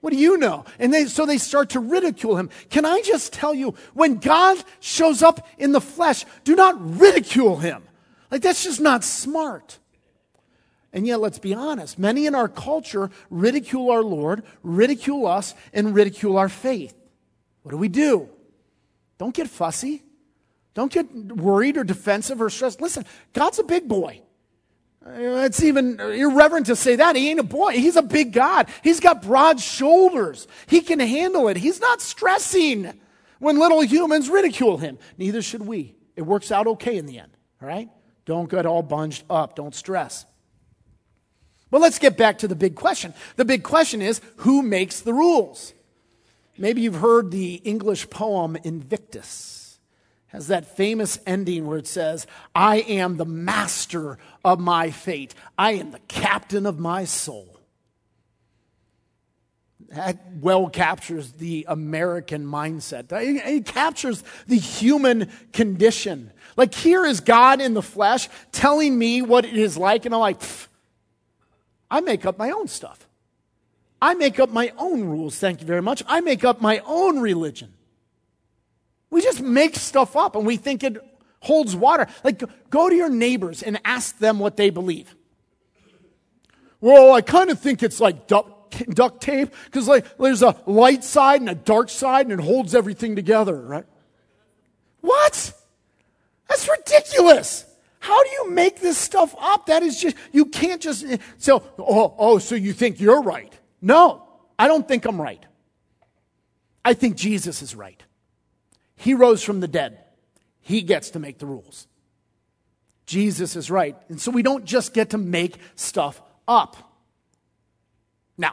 What 0.00 0.12
do 0.12 0.18
you 0.18 0.36
know? 0.36 0.64
And 0.78 0.92
they, 0.92 1.06
so 1.06 1.26
they 1.26 1.38
start 1.38 1.70
to 1.70 1.80
ridicule 1.80 2.36
him. 2.36 2.50
Can 2.70 2.84
I 2.84 3.02
just 3.02 3.32
tell 3.32 3.54
you, 3.54 3.74
when 3.94 4.16
God 4.16 4.62
shows 4.80 5.22
up 5.22 5.46
in 5.58 5.72
the 5.72 5.80
flesh, 5.80 6.24
do 6.44 6.56
not 6.56 6.76
ridicule 7.00 7.58
him. 7.58 7.84
Like 8.30 8.42
that's 8.42 8.64
just 8.64 8.80
not 8.80 9.04
smart. 9.04 9.78
And 10.92 11.06
yet, 11.06 11.20
let's 11.20 11.38
be 11.38 11.54
honest, 11.54 11.98
many 11.98 12.26
in 12.26 12.34
our 12.34 12.48
culture 12.48 13.10
ridicule 13.30 13.90
our 13.90 14.02
Lord, 14.02 14.42
ridicule 14.62 15.26
us, 15.26 15.54
and 15.72 15.94
ridicule 15.94 16.36
our 16.36 16.48
faith. 16.48 16.94
What 17.62 17.70
do 17.70 17.78
we 17.78 17.88
do? 17.88 18.28
Don't 19.18 19.34
get 19.34 19.48
fussy. 19.48 20.02
Don't 20.74 20.92
get 20.92 21.14
worried 21.14 21.76
or 21.76 21.84
defensive 21.84 22.42
or 22.42 22.50
stressed. 22.50 22.80
Listen, 22.80 23.04
God's 23.32 23.58
a 23.58 23.64
big 23.64 23.88
boy. 23.88 24.21
Uh, 25.04 25.10
it's 25.44 25.62
even 25.62 25.98
irreverent 25.98 26.66
to 26.66 26.76
say 26.76 26.96
that. 26.96 27.16
He 27.16 27.30
ain't 27.30 27.40
a 27.40 27.44
boy. 27.44 27.72
He's 27.72 27.96
a 27.96 28.02
big 28.02 28.32
God. 28.32 28.68
He's 28.82 29.00
got 29.00 29.22
broad 29.22 29.60
shoulders. 29.60 30.46
He 30.66 30.80
can 30.80 31.00
handle 31.00 31.48
it. 31.48 31.56
He's 31.56 31.80
not 31.80 32.00
stressing 32.00 32.92
when 33.40 33.58
little 33.58 33.82
humans 33.82 34.28
ridicule 34.28 34.78
him. 34.78 34.98
Neither 35.18 35.42
should 35.42 35.66
we. 35.66 35.96
It 36.14 36.22
works 36.22 36.52
out 36.52 36.66
okay 36.66 36.96
in 36.96 37.06
the 37.06 37.18
end. 37.18 37.36
All 37.60 37.68
right? 37.68 37.88
Don't 38.24 38.48
get 38.48 38.66
all 38.66 38.82
bunged 38.82 39.24
up. 39.28 39.56
Don't 39.56 39.74
stress. 39.74 40.24
But 41.70 41.80
let's 41.80 41.98
get 41.98 42.16
back 42.16 42.38
to 42.38 42.48
the 42.48 42.54
big 42.54 42.76
question. 42.76 43.14
The 43.36 43.44
big 43.44 43.64
question 43.64 44.02
is 44.02 44.20
who 44.36 44.62
makes 44.62 45.00
the 45.00 45.14
rules? 45.14 45.72
Maybe 46.58 46.82
you've 46.82 46.96
heard 46.96 47.30
the 47.30 47.54
English 47.54 48.10
poem 48.10 48.56
Invictus. 48.62 49.61
Has 50.32 50.48
that 50.48 50.76
famous 50.76 51.18
ending 51.26 51.66
where 51.66 51.76
it 51.76 51.86
says, 51.86 52.26
I 52.54 52.78
am 52.78 53.18
the 53.18 53.26
master 53.26 54.16
of 54.42 54.58
my 54.58 54.90
fate. 54.90 55.34
I 55.58 55.72
am 55.72 55.90
the 55.90 55.98
captain 56.08 56.64
of 56.64 56.78
my 56.78 57.04
soul. 57.04 57.60
That 59.90 60.18
well 60.40 60.70
captures 60.70 61.32
the 61.32 61.66
American 61.68 62.46
mindset. 62.46 63.12
It 63.12 63.66
captures 63.66 64.24
the 64.46 64.56
human 64.56 65.30
condition. 65.52 66.32
Like 66.56 66.72
here 66.72 67.04
is 67.04 67.20
God 67.20 67.60
in 67.60 67.74
the 67.74 67.82
flesh 67.82 68.30
telling 68.52 68.98
me 68.98 69.20
what 69.20 69.44
it 69.44 69.54
is 69.54 69.76
like, 69.76 70.06
and 70.06 70.14
I'm 70.14 70.20
like, 70.22 70.40
I 71.90 72.00
make 72.00 72.24
up 72.24 72.38
my 72.38 72.52
own 72.52 72.68
stuff. 72.68 73.06
I 74.00 74.14
make 74.14 74.40
up 74.40 74.48
my 74.48 74.72
own 74.78 75.04
rules, 75.04 75.38
thank 75.38 75.60
you 75.60 75.66
very 75.66 75.82
much. 75.82 76.02
I 76.06 76.22
make 76.22 76.42
up 76.42 76.62
my 76.62 76.80
own 76.86 77.18
religion. 77.18 77.74
We 79.12 79.20
just 79.20 79.42
make 79.42 79.76
stuff 79.76 80.16
up 80.16 80.36
and 80.36 80.46
we 80.46 80.56
think 80.56 80.82
it 80.82 80.96
holds 81.40 81.76
water. 81.76 82.06
Like, 82.24 82.42
go 82.70 82.88
to 82.88 82.96
your 82.96 83.10
neighbors 83.10 83.62
and 83.62 83.78
ask 83.84 84.16
them 84.18 84.38
what 84.38 84.56
they 84.56 84.70
believe. 84.70 85.14
Well, 86.80 87.12
I 87.12 87.20
kind 87.20 87.50
of 87.50 87.60
think 87.60 87.82
it's 87.82 88.00
like 88.00 88.26
duct, 88.26 88.88
duct 88.94 89.20
tape 89.20 89.52
because 89.66 89.86
like 89.86 90.16
there's 90.16 90.42
a 90.42 90.56
light 90.64 91.04
side 91.04 91.42
and 91.42 91.50
a 91.50 91.54
dark 91.54 91.90
side 91.90 92.24
and 92.26 92.40
it 92.40 92.42
holds 92.42 92.74
everything 92.74 93.14
together, 93.14 93.54
right? 93.54 93.84
What? 95.02 95.52
That's 96.48 96.66
ridiculous. 96.66 97.66
How 97.98 98.24
do 98.24 98.30
you 98.30 98.50
make 98.50 98.80
this 98.80 98.96
stuff 98.96 99.34
up? 99.38 99.66
That 99.66 99.82
is 99.82 100.00
just, 100.00 100.16
you 100.32 100.46
can't 100.46 100.80
just, 100.80 101.04
so, 101.36 101.62
oh, 101.78 102.14
oh, 102.16 102.38
so 102.38 102.54
you 102.54 102.72
think 102.72 102.98
you're 102.98 103.20
right. 103.20 103.52
No, 103.82 104.26
I 104.58 104.68
don't 104.68 104.88
think 104.88 105.04
I'm 105.04 105.20
right. 105.20 105.44
I 106.82 106.94
think 106.94 107.16
Jesus 107.16 107.60
is 107.60 107.74
right. 107.74 108.02
He 109.02 109.14
rose 109.14 109.42
from 109.42 109.58
the 109.58 109.66
dead. 109.66 109.98
He 110.60 110.80
gets 110.80 111.10
to 111.10 111.18
make 111.18 111.38
the 111.38 111.46
rules. 111.46 111.88
Jesus 113.04 113.56
is 113.56 113.68
right. 113.68 113.96
And 114.08 114.20
so 114.20 114.30
we 114.30 114.44
don't 114.44 114.64
just 114.64 114.94
get 114.94 115.10
to 115.10 115.18
make 115.18 115.56
stuff 115.74 116.22
up. 116.46 116.76
Now, 118.38 118.52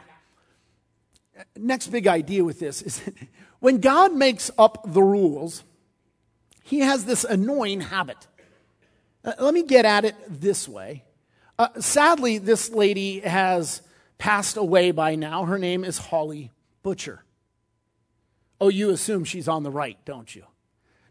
next 1.56 1.86
big 1.86 2.08
idea 2.08 2.42
with 2.42 2.58
this 2.58 2.82
is 2.82 3.00
when 3.60 3.78
God 3.78 4.12
makes 4.12 4.50
up 4.58 4.92
the 4.92 5.04
rules, 5.04 5.62
he 6.64 6.80
has 6.80 7.04
this 7.04 7.22
annoying 7.22 7.80
habit. 7.80 8.26
Uh, 9.24 9.34
let 9.38 9.54
me 9.54 9.62
get 9.62 9.84
at 9.84 10.04
it 10.04 10.16
this 10.28 10.68
way. 10.68 11.04
Uh, 11.60 11.68
sadly, 11.78 12.38
this 12.38 12.70
lady 12.70 13.20
has 13.20 13.82
passed 14.18 14.56
away 14.56 14.90
by 14.90 15.14
now. 15.14 15.44
Her 15.44 15.60
name 15.60 15.84
is 15.84 15.96
Holly 15.96 16.50
Butcher. 16.82 17.22
Oh, 18.60 18.68
you 18.68 18.90
assume 18.90 19.24
she's 19.24 19.48
on 19.48 19.62
the 19.62 19.70
right, 19.70 19.98
don't 20.04 20.34
you? 20.34 20.44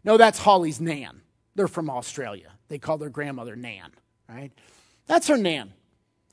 No, 0.04 0.16
that's 0.16 0.38
Holly's 0.38 0.80
Nan. 0.80 1.22
They're 1.54 1.68
from 1.68 1.90
Australia. 1.90 2.52
They 2.68 2.78
call 2.78 2.98
their 2.98 3.10
grandmother 3.10 3.56
Nan, 3.56 3.90
right? 4.28 4.52
That's 5.06 5.26
her 5.28 5.36
Nan. 5.36 5.72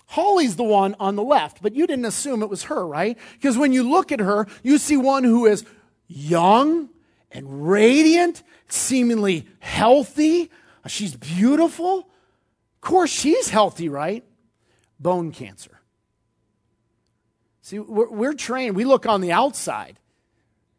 Holly's 0.06 0.56
the 0.56 0.64
one 0.64 0.96
on 1.00 1.16
the 1.16 1.24
left, 1.24 1.62
but 1.62 1.76
you 1.76 1.86
didn't 1.88 2.06
assume 2.06 2.42
it 2.42 2.50
was 2.50 2.64
her, 2.64 2.88
right? 2.88 3.18
Because 3.34 3.58
when 3.58 3.74
you 3.74 3.90
look 3.90 4.12
at 4.12 4.20
her, 4.20 4.48
you 4.64 4.78
see 4.78 4.96
one 4.96 5.24
who 5.24 5.46
is 5.46 5.66
young 6.08 6.90
and 7.32 7.68
radiant, 7.68 8.44
seemingly 8.70 9.48
healthy, 9.60 10.50
She's 10.88 11.16
beautiful. 11.16 12.00
Of 12.00 12.82
course, 12.82 13.10
she's 13.10 13.50
healthy, 13.50 13.90
right? 13.90 14.24
Bone 15.00 15.32
cancer. 15.32 15.80
See, 17.62 17.80
we're, 17.80 18.10
we're 18.10 18.34
trained. 18.34 18.76
We 18.76 18.86
look 18.86 19.06
on 19.06 19.22
the 19.22 19.32
outside. 19.32 20.00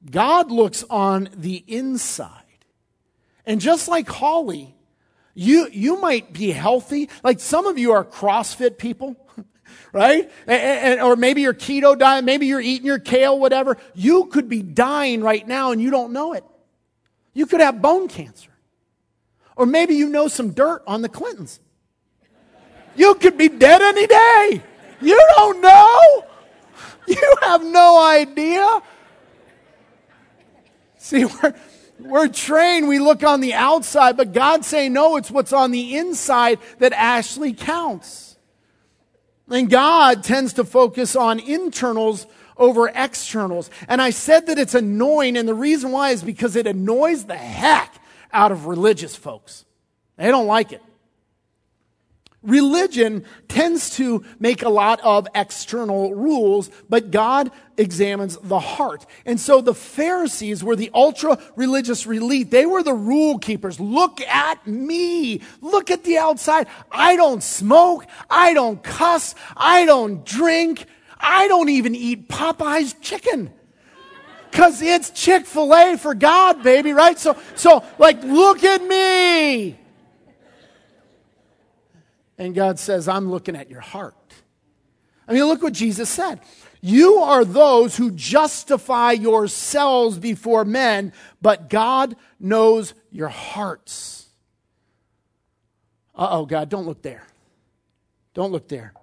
God 0.09 0.50
looks 0.50 0.85
on 0.88 1.28
the 1.35 1.64
inside. 1.67 2.33
And 3.47 3.61
just 3.61 3.88
like 3.88 4.09
Holly, 4.09 4.75
you, 5.35 5.69
you 5.73 6.00
might 6.00 6.33
be 6.33 6.50
healthy. 6.50 7.09
Like 7.23 7.40
some 7.40 7.67
of 7.67 7.78
you 7.78 7.93
are 7.93 8.05
CrossFit 8.05 8.78
people, 8.78 9.17
right? 9.93 10.31
And, 10.47 10.61
and, 10.61 11.00
or 11.00 11.17
maybe 11.17 11.43
you're 11.43 11.55
keto 11.55 11.99
diet, 11.99 12.25
maybe 12.25 12.47
you're 12.47 12.61
eating 12.61 12.87
your 12.87 12.99
kale, 12.99 13.38
whatever. 13.38 13.76
You 13.95 14.26
could 14.26 14.49
be 14.49 14.62
dying 14.62 15.23
right 15.23 15.47
now 15.47 15.73
and 15.73 15.81
you 15.81 15.90
don't 15.90 16.12
know 16.12 16.33
it. 16.33 16.45
You 17.35 17.47
could 17.47 17.61
have 17.61 17.81
bone 17.81 18.09
cancer. 18.09 18.50
Or 19.57 19.67
maybe 19.67 19.95
you 19.95 20.09
know 20.09 20.28
some 20.28 20.50
dirt 20.50 20.83
on 20.87 21.02
the 21.02 21.09
Clintons. 21.09 21.61
You 22.97 23.14
could 23.14 23.38
be 23.38 23.49
dead 23.49 23.81
any 23.81 24.07
day. 24.07 24.62
You 25.00 25.28
don't 25.37 25.61
know. 25.61 26.25
You 27.07 27.35
have 27.43 27.64
no 27.64 28.05
idea. 28.05 28.83
See, 31.11 31.25
we're, 31.25 31.55
we're 32.00 32.29
trained, 32.29 32.87
we 32.87 32.99
look 32.99 33.23
on 33.23 33.41
the 33.41 33.55
outside, 33.55 34.19
but 34.19 34.35
God's 34.35 34.67
saying, 34.67 34.93
no, 34.93 35.17
it's 35.17 35.31
what's 35.31 35.55
on 35.55 35.71
the 35.71 35.97
inside 35.97 36.59
that 36.81 36.93
actually 36.93 37.55
counts. 37.55 38.37
And 39.49 39.71
God 39.71 40.23
tends 40.23 40.53
to 40.55 40.65
focus 40.65 41.17
on 41.17 41.41
internals 41.41 42.27
over 42.59 42.93
externals. 42.95 43.71
And 43.88 44.03
I 44.03 44.11
said 44.11 44.49
that 44.49 44.59
it's 44.59 44.75
annoying, 44.75 45.38
and 45.38 45.49
the 45.49 45.55
reason 45.55 45.93
why 45.93 46.11
is 46.11 46.23
because 46.23 46.57
it 46.57 46.67
annoys 46.67 47.25
the 47.25 47.38
heck 47.38 47.95
out 48.31 48.53
of 48.53 48.67
religious 48.67 49.17
folks. 49.17 49.65
They 50.19 50.29
don't 50.29 50.47
like 50.47 50.73
it. 50.73 50.83
Religion 52.42 53.25
tends 53.49 53.90
to 53.97 54.25
make 54.38 54.62
a 54.62 54.68
lot 54.68 55.00
of 55.00 55.26
external 55.35 56.14
rules, 56.14 56.71
but 56.88 57.11
God 57.11 57.50
examines 57.76 58.37
the 58.37 58.61
heart. 58.61 59.04
And 59.26 59.40
so 59.40 59.61
the 59.61 59.75
Pharisees 59.75 60.62
were 60.62 60.76
the 60.76 60.90
ultra 60.95 61.38
religious 61.57 62.07
elite. 62.07 62.52
They 62.52 62.64
were 62.64 62.85
the 62.85 62.95
rule 62.95 63.38
keepers. 63.38 63.80
Look 63.80 64.21
at 64.21 64.64
me. 64.68 65.42
Look 65.61 65.90
at 65.90 66.04
the 66.04 66.18
outside. 66.18 66.68
I 66.92 67.16
don't 67.16 67.42
smoke. 67.42 68.07
I 68.30 68.54
don't 68.54 68.80
cuss. 68.85 69.35
I 69.57 69.85
don't 69.85 70.25
drink. 70.25 70.87
I 71.18 71.49
don't 71.49 71.71
even 71.71 71.97
eat 71.97 72.28
Popeye's 72.28 72.95
chicken. 73.00 73.52
Cause 74.52 74.80
it's 74.80 75.11
Chick-fil-A 75.11 75.99
for 75.99 76.14
God, 76.14 76.62
baby, 76.62 76.92
right? 76.92 77.18
So, 77.18 77.37
so 77.57 77.85
like, 77.99 78.23
look 78.23 78.62
at 78.62 78.83
me. 78.83 79.76
And 82.38 82.54
God 82.54 82.78
says, 82.78 83.09
I'm 83.09 83.30
looking 83.30 83.57
at 83.57 83.68
your 83.68 83.80
heart. 83.80 84.14
I 85.26 85.33
mean, 85.33 85.45
look 85.45 85.62
what 85.62 85.75
Jesus 85.75 86.09
said. 86.09 86.40
You 86.80 87.16
are 87.16 87.45
those 87.45 87.97
who 87.97 88.12
justify 88.12 89.12
yourselves 89.12 90.18
before 90.18 90.64
men, 90.64 91.12
but 91.42 91.68
God 91.68 92.16
knows 92.38 92.95
your 93.11 93.28
hearts. 93.28 94.26
Uh 96.14 96.28
oh, 96.30 96.47
God, 96.47 96.68
don't 96.68 96.87
look 96.87 97.02
there. 97.02 97.26
Don't 98.35 98.52
look 98.52 98.68
there. 98.68 98.95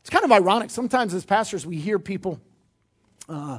It's 0.00 0.10
kind 0.10 0.24
of 0.24 0.32
ironic. 0.32 0.70
Sometimes 0.70 1.12
as 1.14 1.24
pastors, 1.24 1.66
we 1.66 1.76
hear 1.76 1.98
people 1.98 2.40
uh, 3.28 3.58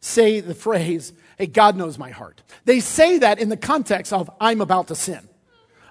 say 0.00 0.40
the 0.40 0.54
phrase, 0.54 1.12
hey, 1.36 1.46
God 1.46 1.76
knows 1.76 1.98
my 1.98 2.10
heart. 2.10 2.42
They 2.64 2.80
say 2.80 3.18
that 3.18 3.38
in 3.38 3.48
the 3.48 3.56
context 3.56 4.12
of, 4.12 4.30
I'm 4.40 4.60
about 4.60 4.88
to 4.88 4.94
sin. 4.94 5.28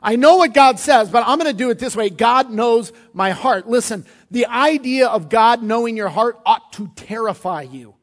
I 0.02 0.16
know 0.16 0.38
what 0.38 0.54
God 0.54 0.80
says, 0.80 1.10
but 1.10 1.24
I'm 1.26 1.40
going 1.40 1.52
to 1.52 1.58
do 1.58 1.70
it 1.70 1.80
this 1.80 1.96
way. 1.96 2.10
God 2.10 2.52
knows 2.52 2.94
my 3.14 3.32
heart. 3.32 3.68
Listen, 3.68 4.06
the 4.30 4.46
idea 4.46 5.08
of 5.08 5.30
God 5.30 5.64
knowing 5.64 5.98
your 5.98 6.10
heart 6.10 6.40
ought 6.46 6.72
to 6.74 6.92
terrify 6.96 7.64
you. 7.64 7.96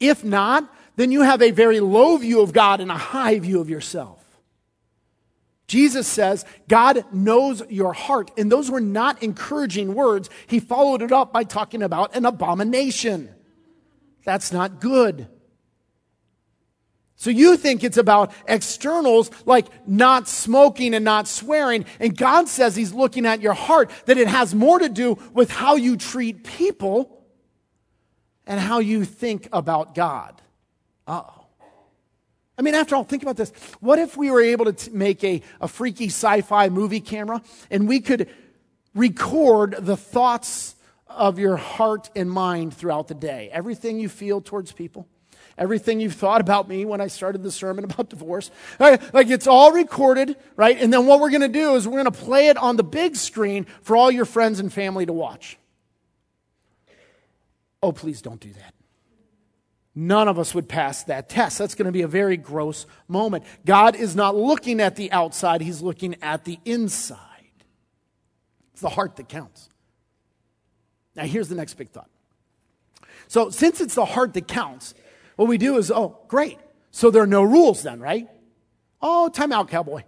If 0.00 0.24
not, 0.24 0.72
then 0.96 1.12
you 1.12 1.22
have 1.22 1.42
a 1.42 1.50
very 1.50 1.80
low 1.80 2.16
view 2.16 2.40
of 2.40 2.52
God 2.52 2.80
and 2.80 2.90
a 2.90 2.96
high 2.96 3.38
view 3.38 3.60
of 3.60 3.70
yourself. 3.70 4.18
Jesus 5.66 6.06
says, 6.06 6.44
God 6.68 7.04
knows 7.12 7.62
your 7.70 7.94
heart. 7.94 8.30
And 8.36 8.52
those 8.52 8.70
were 8.70 8.80
not 8.80 9.22
encouraging 9.22 9.94
words. 9.94 10.28
He 10.46 10.60
followed 10.60 11.00
it 11.00 11.12
up 11.12 11.32
by 11.32 11.44
talking 11.44 11.82
about 11.82 12.14
an 12.14 12.26
abomination. 12.26 13.34
That's 14.24 14.52
not 14.52 14.80
good. 14.80 15.28
So 17.22 17.30
you 17.30 17.56
think 17.56 17.84
it's 17.84 17.98
about 17.98 18.32
externals 18.48 19.30
like 19.46 19.68
not 19.86 20.26
smoking 20.26 20.92
and 20.92 21.04
not 21.04 21.28
swearing. 21.28 21.84
And 22.00 22.16
God 22.16 22.48
says 22.48 22.74
He's 22.74 22.92
looking 22.92 23.26
at 23.26 23.40
your 23.40 23.52
heart, 23.52 23.92
that 24.06 24.18
it 24.18 24.26
has 24.26 24.56
more 24.56 24.80
to 24.80 24.88
do 24.88 25.16
with 25.32 25.48
how 25.48 25.76
you 25.76 25.96
treat 25.96 26.42
people 26.42 27.24
and 28.44 28.58
how 28.58 28.80
you 28.80 29.04
think 29.04 29.48
about 29.52 29.94
God. 29.94 30.42
Uh 31.06 31.22
oh. 31.28 31.46
I 32.58 32.62
mean, 32.62 32.74
after 32.74 32.96
all, 32.96 33.04
think 33.04 33.22
about 33.22 33.36
this. 33.36 33.52
What 33.78 34.00
if 34.00 34.16
we 34.16 34.28
were 34.28 34.42
able 34.42 34.64
to 34.64 34.72
t- 34.72 34.90
make 34.90 35.22
a, 35.22 35.42
a 35.60 35.68
freaky 35.68 36.06
sci 36.06 36.40
fi 36.40 36.70
movie 36.70 36.98
camera 36.98 37.40
and 37.70 37.86
we 37.86 38.00
could 38.00 38.28
record 38.96 39.76
the 39.78 39.96
thoughts 39.96 40.74
of 41.06 41.38
your 41.38 41.56
heart 41.56 42.10
and 42.16 42.28
mind 42.28 42.74
throughout 42.74 43.06
the 43.06 43.14
day? 43.14 43.48
Everything 43.52 44.00
you 44.00 44.08
feel 44.08 44.40
towards 44.40 44.72
people? 44.72 45.06
Everything 45.58 46.00
you've 46.00 46.14
thought 46.14 46.40
about 46.40 46.68
me 46.68 46.84
when 46.84 47.00
I 47.00 47.06
started 47.06 47.42
the 47.42 47.50
sermon 47.50 47.84
about 47.84 48.10
divorce. 48.10 48.50
Like 48.78 49.28
it's 49.30 49.46
all 49.46 49.72
recorded, 49.72 50.36
right? 50.56 50.78
And 50.78 50.92
then 50.92 51.06
what 51.06 51.20
we're 51.20 51.30
going 51.30 51.42
to 51.42 51.48
do 51.48 51.74
is 51.74 51.86
we're 51.86 52.02
going 52.02 52.12
to 52.12 52.12
play 52.12 52.48
it 52.48 52.56
on 52.56 52.76
the 52.76 52.84
big 52.84 53.16
screen 53.16 53.66
for 53.82 53.96
all 53.96 54.10
your 54.10 54.24
friends 54.24 54.60
and 54.60 54.72
family 54.72 55.06
to 55.06 55.12
watch. 55.12 55.58
Oh, 57.82 57.92
please 57.92 58.22
don't 58.22 58.40
do 58.40 58.52
that. 58.52 58.74
None 59.94 60.28
of 60.28 60.38
us 60.38 60.54
would 60.54 60.68
pass 60.68 61.04
that 61.04 61.28
test. 61.28 61.58
That's 61.58 61.74
going 61.74 61.86
to 61.86 61.92
be 61.92 62.02
a 62.02 62.08
very 62.08 62.36
gross 62.36 62.86
moment. 63.08 63.44
God 63.66 63.94
is 63.94 64.16
not 64.16 64.34
looking 64.34 64.80
at 64.80 64.96
the 64.96 65.12
outside, 65.12 65.60
He's 65.60 65.82
looking 65.82 66.16
at 66.22 66.44
the 66.44 66.58
inside. 66.64 67.18
It's 68.72 68.80
the 68.80 68.88
heart 68.88 69.16
that 69.16 69.28
counts. 69.28 69.68
Now, 71.14 71.24
here's 71.24 71.48
the 71.48 71.54
next 71.54 71.74
big 71.74 71.90
thought. 71.90 72.08
So, 73.28 73.50
since 73.50 73.80
it's 73.80 73.94
the 73.94 74.06
heart 74.06 74.32
that 74.34 74.48
counts, 74.48 74.94
what 75.36 75.48
we 75.48 75.58
do 75.58 75.76
is, 75.78 75.90
oh, 75.90 76.18
great. 76.28 76.58
So 76.90 77.10
there 77.10 77.22
are 77.22 77.26
no 77.26 77.42
rules 77.42 77.82
then, 77.82 78.00
right? 78.00 78.28
Oh, 79.00 79.28
time 79.28 79.52
out, 79.52 79.68
cowboy. 79.68 80.02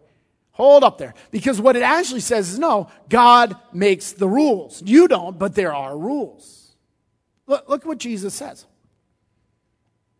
Hold 0.52 0.84
up 0.84 0.98
there. 0.98 1.14
Because 1.30 1.60
what 1.60 1.76
it 1.76 1.82
actually 1.82 2.20
says 2.20 2.52
is 2.52 2.58
no, 2.58 2.88
God 3.08 3.56
makes 3.72 4.12
the 4.12 4.28
rules. 4.28 4.82
You 4.84 5.08
don't, 5.08 5.38
but 5.38 5.54
there 5.54 5.74
are 5.74 5.98
rules. 5.98 6.76
Look, 7.46 7.68
look 7.68 7.84
what 7.84 7.98
Jesus 7.98 8.34
says. 8.34 8.66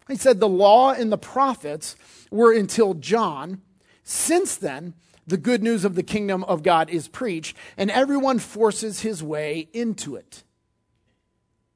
He 0.09 0.17
said, 0.17 0.40
The 0.40 0.49
law 0.49 0.93
and 0.93 1.12
the 1.12 1.19
prophets 1.19 1.97
were 2.31 2.53
until 2.53 2.95
John. 2.95 3.62
Since 4.03 4.57
then, 4.57 4.95
the 5.27 5.37
good 5.37 5.62
news 5.62 5.85
of 5.85 5.95
the 5.95 6.03
kingdom 6.03 6.45
of 6.45 6.62
God 6.62 6.90
is 6.90 7.09
preached, 7.09 7.57
and 7.77 7.90
everyone 7.90 8.38
forces 8.38 9.01
his 9.01 9.23
way 9.23 9.69
into 9.73 10.17
it. 10.17 10.43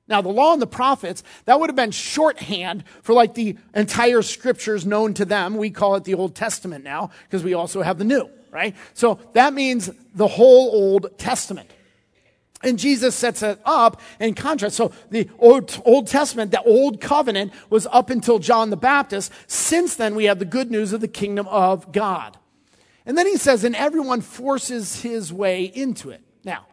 Now, 0.08 0.22
the 0.22 0.30
law 0.30 0.54
and 0.54 0.62
the 0.62 0.66
prophets, 0.66 1.22
that 1.44 1.60
would 1.60 1.68
have 1.68 1.76
been 1.76 1.90
shorthand 1.90 2.84
for 3.02 3.12
like 3.12 3.34
the 3.34 3.56
entire 3.74 4.22
scriptures 4.22 4.86
known 4.86 5.14
to 5.14 5.24
them. 5.24 5.56
We 5.56 5.70
call 5.70 5.96
it 5.96 6.04
the 6.04 6.14
Old 6.14 6.34
Testament 6.34 6.82
now 6.82 7.10
because 7.24 7.44
we 7.44 7.54
also 7.54 7.82
have 7.82 7.98
the 7.98 8.04
New, 8.04 8.28
right? 8.50 8.74
So 8.94 9.20
that 9.34 9.52
means 9.52 9.90
the 10.14 10.26
whole 10.26 10.70
Old 10.72 11.18
Testament. 11.18 11.70
And 12.62 12.78
Jesus 12.78 13.14
sets 13.14 13.42
it 13.42 13.60
up 13.64 14.00
in 14.18 14.34
contrast. 14.34 14.76
So 14.76 14.92
the 15.10 15.30
Old, 15.38 15.80
Old 15.84 16.08
Testament, 16.08 16.50
the 16.50 16.62
Old 16.62 17.00
Covenant 17.00 17.52
was 17.70 17.86
up 17.92 18.10
until 18.10 18.38
John 18.38 18.70
the 18.70 18.76
Baptist. 18.76 19.30
Since 19.46 19.94
then, 19.94 20.16
we 20.16 20.24
have 20.24 20.38
the 20.38 20.44
good 20.44 20.70
news 20.70 20.92
of 20.92 21.00
the 21.00 21.06
kingdom 21.06 21.46
of 21.48 21.92
God. 21.92 22.36
And 23.06 23.16
then 23.16 23.26
he 23.26 23.36
says, 23.36 23.62
and 23.62 23.76
everyone 23.76 24.22
forces 24.22 25.02
his 25.02 25.32
way 25.32 25.64
into 25.64 26.10
it. 26.10 26.20
Now, 26.44 26.66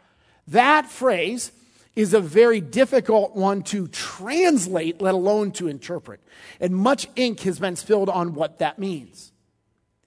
that 0.47 0.87
phrase 0.89 1.51
is 1.95 2.13
a 2.13 2.19
very 2.19 2.59
difficult 2.59 3.35
one 3.35 3.61
to 3.63 3.87
translate, 3.87 5.01
let 5.01 5.13
alone 5.13 5.51
to 5.51 5.67
interpret. 5.67 6.19
And 6.59 6.75
much 6.75 7.07
ink 7.15 7.41
has 7.41 7.59
been 7.59 7.75
spilled 7.75 8.09
on 8.09 8.33
what 8.33 8.59
that 8.59 8.77
means. 8.79 9.31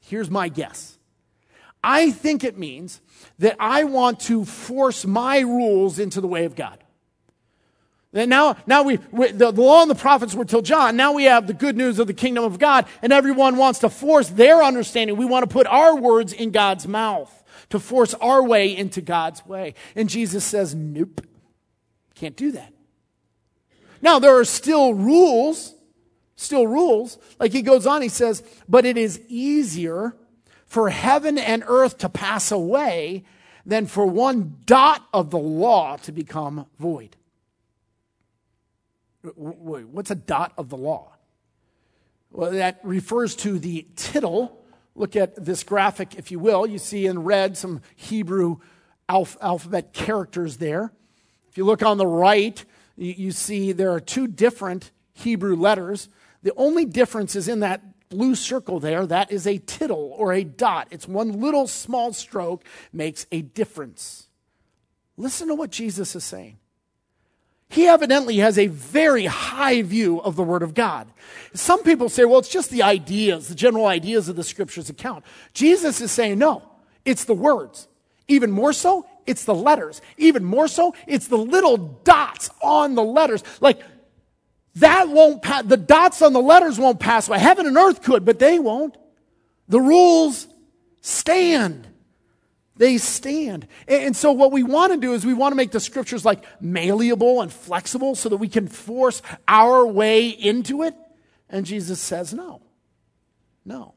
Here's 0.01 0.31
my 0.31 0.49
guess. 0.49 0.99
I 1.83 2.11
think 2.11 2.45
it 2.45 2.59
means 2.59 3.01
that 3.39 3.57
I 3.61 3.85
want 3.85 4.21
to 4.21 4.45
force 4.45 5.07
my 5.07 5.41
rules 5.41 5.99
into 5.99 6.21
the 6.21 6.27
way 6.27 6.45
of 6.45 6.57
God. 6.57 6.83
And 8.13 8.31
now, 8.31 8.57
now 8.67 8.83
we, 8.83 8.99
we 9.13 9.31
the, 9.33 9.51
the 9.51 9.63
law 9.63 9.83
and 9.83 9.91
the 9.91 9.95
prophets 9.95 10.35
were 10.35 10.47
till 10.47 10.63
John. 10.63 10.97
Now 10.97 11.13
we 11.13 11.25
have 11.25 11.47
the 11.47 11.55
good 11.55 11.77
news 11.77 11.99
of 11.99 12.07
the 12.07 12.15
kingdom 12.15 12.43
of 12.43 12.59
God, 12.59 12.87
and 13.03 13.13
everyone 13.13 13.57
wants 13.57 13.81
to 13.81 13.91
force 13.91 14.29
their 14.29 14.63
understanding. 14.63 15.17
We 15.17 15.27
want 15.27 15.49
to 15.49 15.53
put 15.53 15.67
our 15.67 15.95
words 15.95 16.33
in 16.33 16.51
God's 16.51 16.89
mouth 16.89 17.33
to 17.69 17.79
force 17.79 18.15
our 18.15 18.43
way 18.43 18.75
into 18.75 19.03
God's 19.03 19.45
way. 19.47 19.75
And 19.95 20.09
Jesus 20.09 20.45
says, 20.45 20.75
nope. 20.75 21.21
Can't 22.19 22.37
do 22.37 22.53
that. 22.53 22.73
Now, 24.03 24.19
there 24.19 24.37
are 24.39 24.45
still 24.45 24.93
rules, 24.93 25.75
still 26.37 26.67
rules. 26.67 27.17
Like 27.39 27.53
he 27.53 27.63
goes 27.63 27.87
on, 27.87 28.03
he 28.03 28.09
says, 28.09 28.43
but 28.69 28.85
it 28.85 28.97
is 28.97 29.21
easier 29.29 30.17
for 30.67 30.91
heaven 30.91 31.39
and 31.39 31.63
earth 31.67 31.99
to 31.99 32.09
pass 32.09 32.51
away 32.51 33.25
than 33.65 33.87
for 33.87 34.05
one 34.07 34.57
dot 34.67 35.07
of 35.13 35.31
the 35.31 35.39
law 35.39 35.97
to 35.99 36.13
become 36.13 36.67
void. 36.79 37.17
What's 39.23 40.11
a 40.11 40.17
dot 40.17 40.53
of 40.59 40.69
the 40.71 40.77
law? 40.77 41.13
Well, 42.31 42.51
that 42.53 42.81
refers 42.83 43.37
to 43.37 43.59
the 43.59 43.87
tittle. 43.95 44.65
Look 44.95 45.17
at 45.17 45.45
this 45.45 45.63
graphic, 45.63 46.17
if 46.17 46.31
you 46.31 46.39
will. 46.39 46.67
You 46.67 46.79
see 46.79 47.07
in 47.07 47.25
red 47.25 47.57
some 47.57 47.81
Hebrew 47.95 48.59
alphabet 49.09 49.93
characters 49.93 50.57
there 50.57 50.93
you 51.59 51.65
look 51.65 51.83
on 51.83 51.99
the 51.99 52.07
right, 52.07 52.65
you 52.97 53.33
see 53.33 53.73
there 53.73 53.93
are 53.93 54.01
two 54.01 54.27
different 54.27 54.91
Hebrew 55.13 55.57
letters. 55.57 56.09
The 56.43 56.55
only 56.57 56.85
difference 56.85 57.37
is 57.37 57.49
in 57.49 57.61
that 57.61 57.83
blue 58.09 58.35
circle 58.35 58.81
there. 58.81 59.05
That 59.05 59.31
is 59.31 59.47
a 59.47 59.59
tittle 59.59 60.15
or 60.17 60.33
a 60.33 60.45
dot. 60.45 60.89
It's 60.91 61.07
one 61.07 61.41
little 61.41 61.67
small 61.67 62.13
stroke 62.13 62.65
makes 62.93 63.27
a 63.31 63.43
difference. 63.43 64.29
Listen 65.17 65.49
to 65.49 65.55
what 65.55 65.71
Jesus 65.71 66.15
is 66.15 66.25
saying. 66.25 66.59
He 67.71 67.87
evidently 67.87 68.37
has 68.39 68.59
a 68.59 68.69
very 68.69 69.27
high 69.27 69.83
view 69.83 70.21
of 70.21 70.37
the 70.37 70.43
Word 70.43 70.63
of 70.63 70.73
God. 70.73 71.09
Some 71.53 71.83
people 71.83 72.09
say, 72.09 72.25
well, 72.25 72.39
it's 72.39 72.49
just 72.49 72.71
the 72.71 72.83
ideas, 72.83 73.49
the 73.49 73.55
general 73.55 73.87
ideas 73.87 74.29
of 74.29 74.37
the 74.37 74.45
Scriptures 74.45 74.89
account. 74.89 75.25
Jesus 75.53 76.01
is 76.01 76.11
saying, 76.11 76.39
no, 76.39 76.63
it's 77.05 77.25
the 77.25 77.35
words. 77.35 77.89
Even 78.27 78.51
more 78.51 78.73
so, 78.73 79.07
it's 79.29 79.45
the 79.45 79.55
letters. 79.55 80.01
Even 80.17 80.45
more 80.45 80.67
so, 80.69 80.95
it's 81.07 81.29
the 81.29 81.39
little 81.39 81.77
dots 81.77 82.51
on 82.63 82.95
the 82.95 83.05
letters. 83.05 83.45
Like, 83.61 83.81
that 84.77 85.09
won't 85.09 85.43
pass, 85.43 85.65
the 85.65 85.77
dots 85.77 86.23
on 86.23 86.33
the 86.33 86.41
letters 86.41 86.79
won't 86.79 87.01
pass 87.01 87.29
by. 87.29 87.39
Heaven 87.39 87.67
and 87.67 87.77
earth 87.77 88.03
could, 88.03 88.25
but 88.25 88.39
they 88.39 88.59
won't. 88.59 88.97
The 89.69 89.81
rules 89.81 90.47
stand. 91.01 91.87
They 92.77 92.99
stand. 92.99 93.67
And 93.89 94.17
so 94.17 94.33
what 94.33 94.53
we 94.53 94.63
want 94.63 94.93
to 94.93 94.99
do 94.99 95.13
is 95.13 95.27
we 95.27 95.35
want 95.35 95.53
to 95.53 95.57
make 95.57 95.73
the 95.73 95.81
scriptures 95.81 96.25
like 96.25 96.45
malleable 96.61 97.43
and 97.43 97.53
flexible 97.53 98.15
so 98.15 98.29
that 98.29 98.37
we 98.37 98.49
can 98.49 98.69
force 98.69 99.21
our 99.49 99.85
way 99.85 100.29
into 100.29 100.85
it. 100.85 100.95
And 101.51 101.67
Jesus 101.67 101.99
says, 102.01 102.33
no. 102.33 102.63
No. 103.65 103.95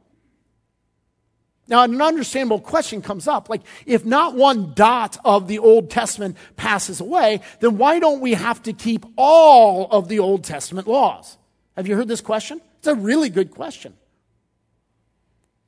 Now, 1.72 1.84
an 1.84 2.02
understandable 2.02 2.60
question 2.60 3.02
comes 3.02 3.30
up 3.30 3.48
like, 3.48 3.62
if 3.86 4.04
not 4.04 4.36
one 4.36 4.74
dot 4.74 5.18
of 5.24 5.48
the 5.48 5.60
Old 5.60 5.90
Testament 5.90 6.36
passes 6.58 7.00
away, 7.00 7.40
then 7.62 7.78
why 7.78 7.98
don't 7.98 8.20
we 8.20 8.34
have 8.34 8.62
to 8.64 8.74
keep 8.74 9.06
all 9.16 9.88
of 9.90 10.10
the 10.10 10.20
Old 10.20 10.44
Testament 10.44 10.86
laws? 10.86 11.38
Have 11.78 11.88
you 11.88 11.96
heard 11.96 12.10
this 12.10 12.20
question? 12.20 12.60
It's 12.80 12.88
a 12.88 12.96
really 12.96 13.30
good 13.30 13.52
question. 13.52 13.94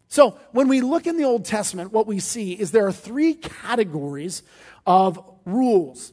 So, 0.09 0.37
when 0.51 0.67
we 0.67 0.81
look 0.81 1.07
in 1.07 1.15
the 1.15 1.23
Old 1.23 1.45
Testament, 1.45 1.93
what 1.93 2.05
we 2.05 2.19
see 2.19 2.51
is 2.51 2.71
there 2.71 2.85
are 2.85 2.91
three 2.91 3.33
categories 3.33 4.43
of 4.85 5.23
rules 5.45 6.11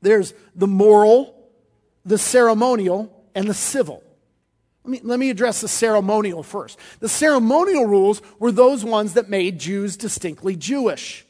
there's 0.00 0.34
the 0.54 0.66
moral, 0.66 1.50
the 2.04 2.18
ceremonial, 2.18 3.24
and 3.34 3.48
the 3.48 3.54
civil. 3.54 4.02
Let 4.84 4.90
me, 4.90 5.00
let 5.04 5.18
me 5.18 5.30
address 5.30 5.60
the 5.60 5.68
ceremonial 5.68 6.42
first. 6.42 6.78
The 6.98 7.08
ceremonial 7.08 7.86
rules 7.86 8.20
were 8.38 8.50
those 8.50 8.84
ones 8.84 9.14
that 9.14 9.30
made 9.30 9.60
Jews 9.60 9.96
distinctly 9.96 10.56
Jewish. 10.56 11.24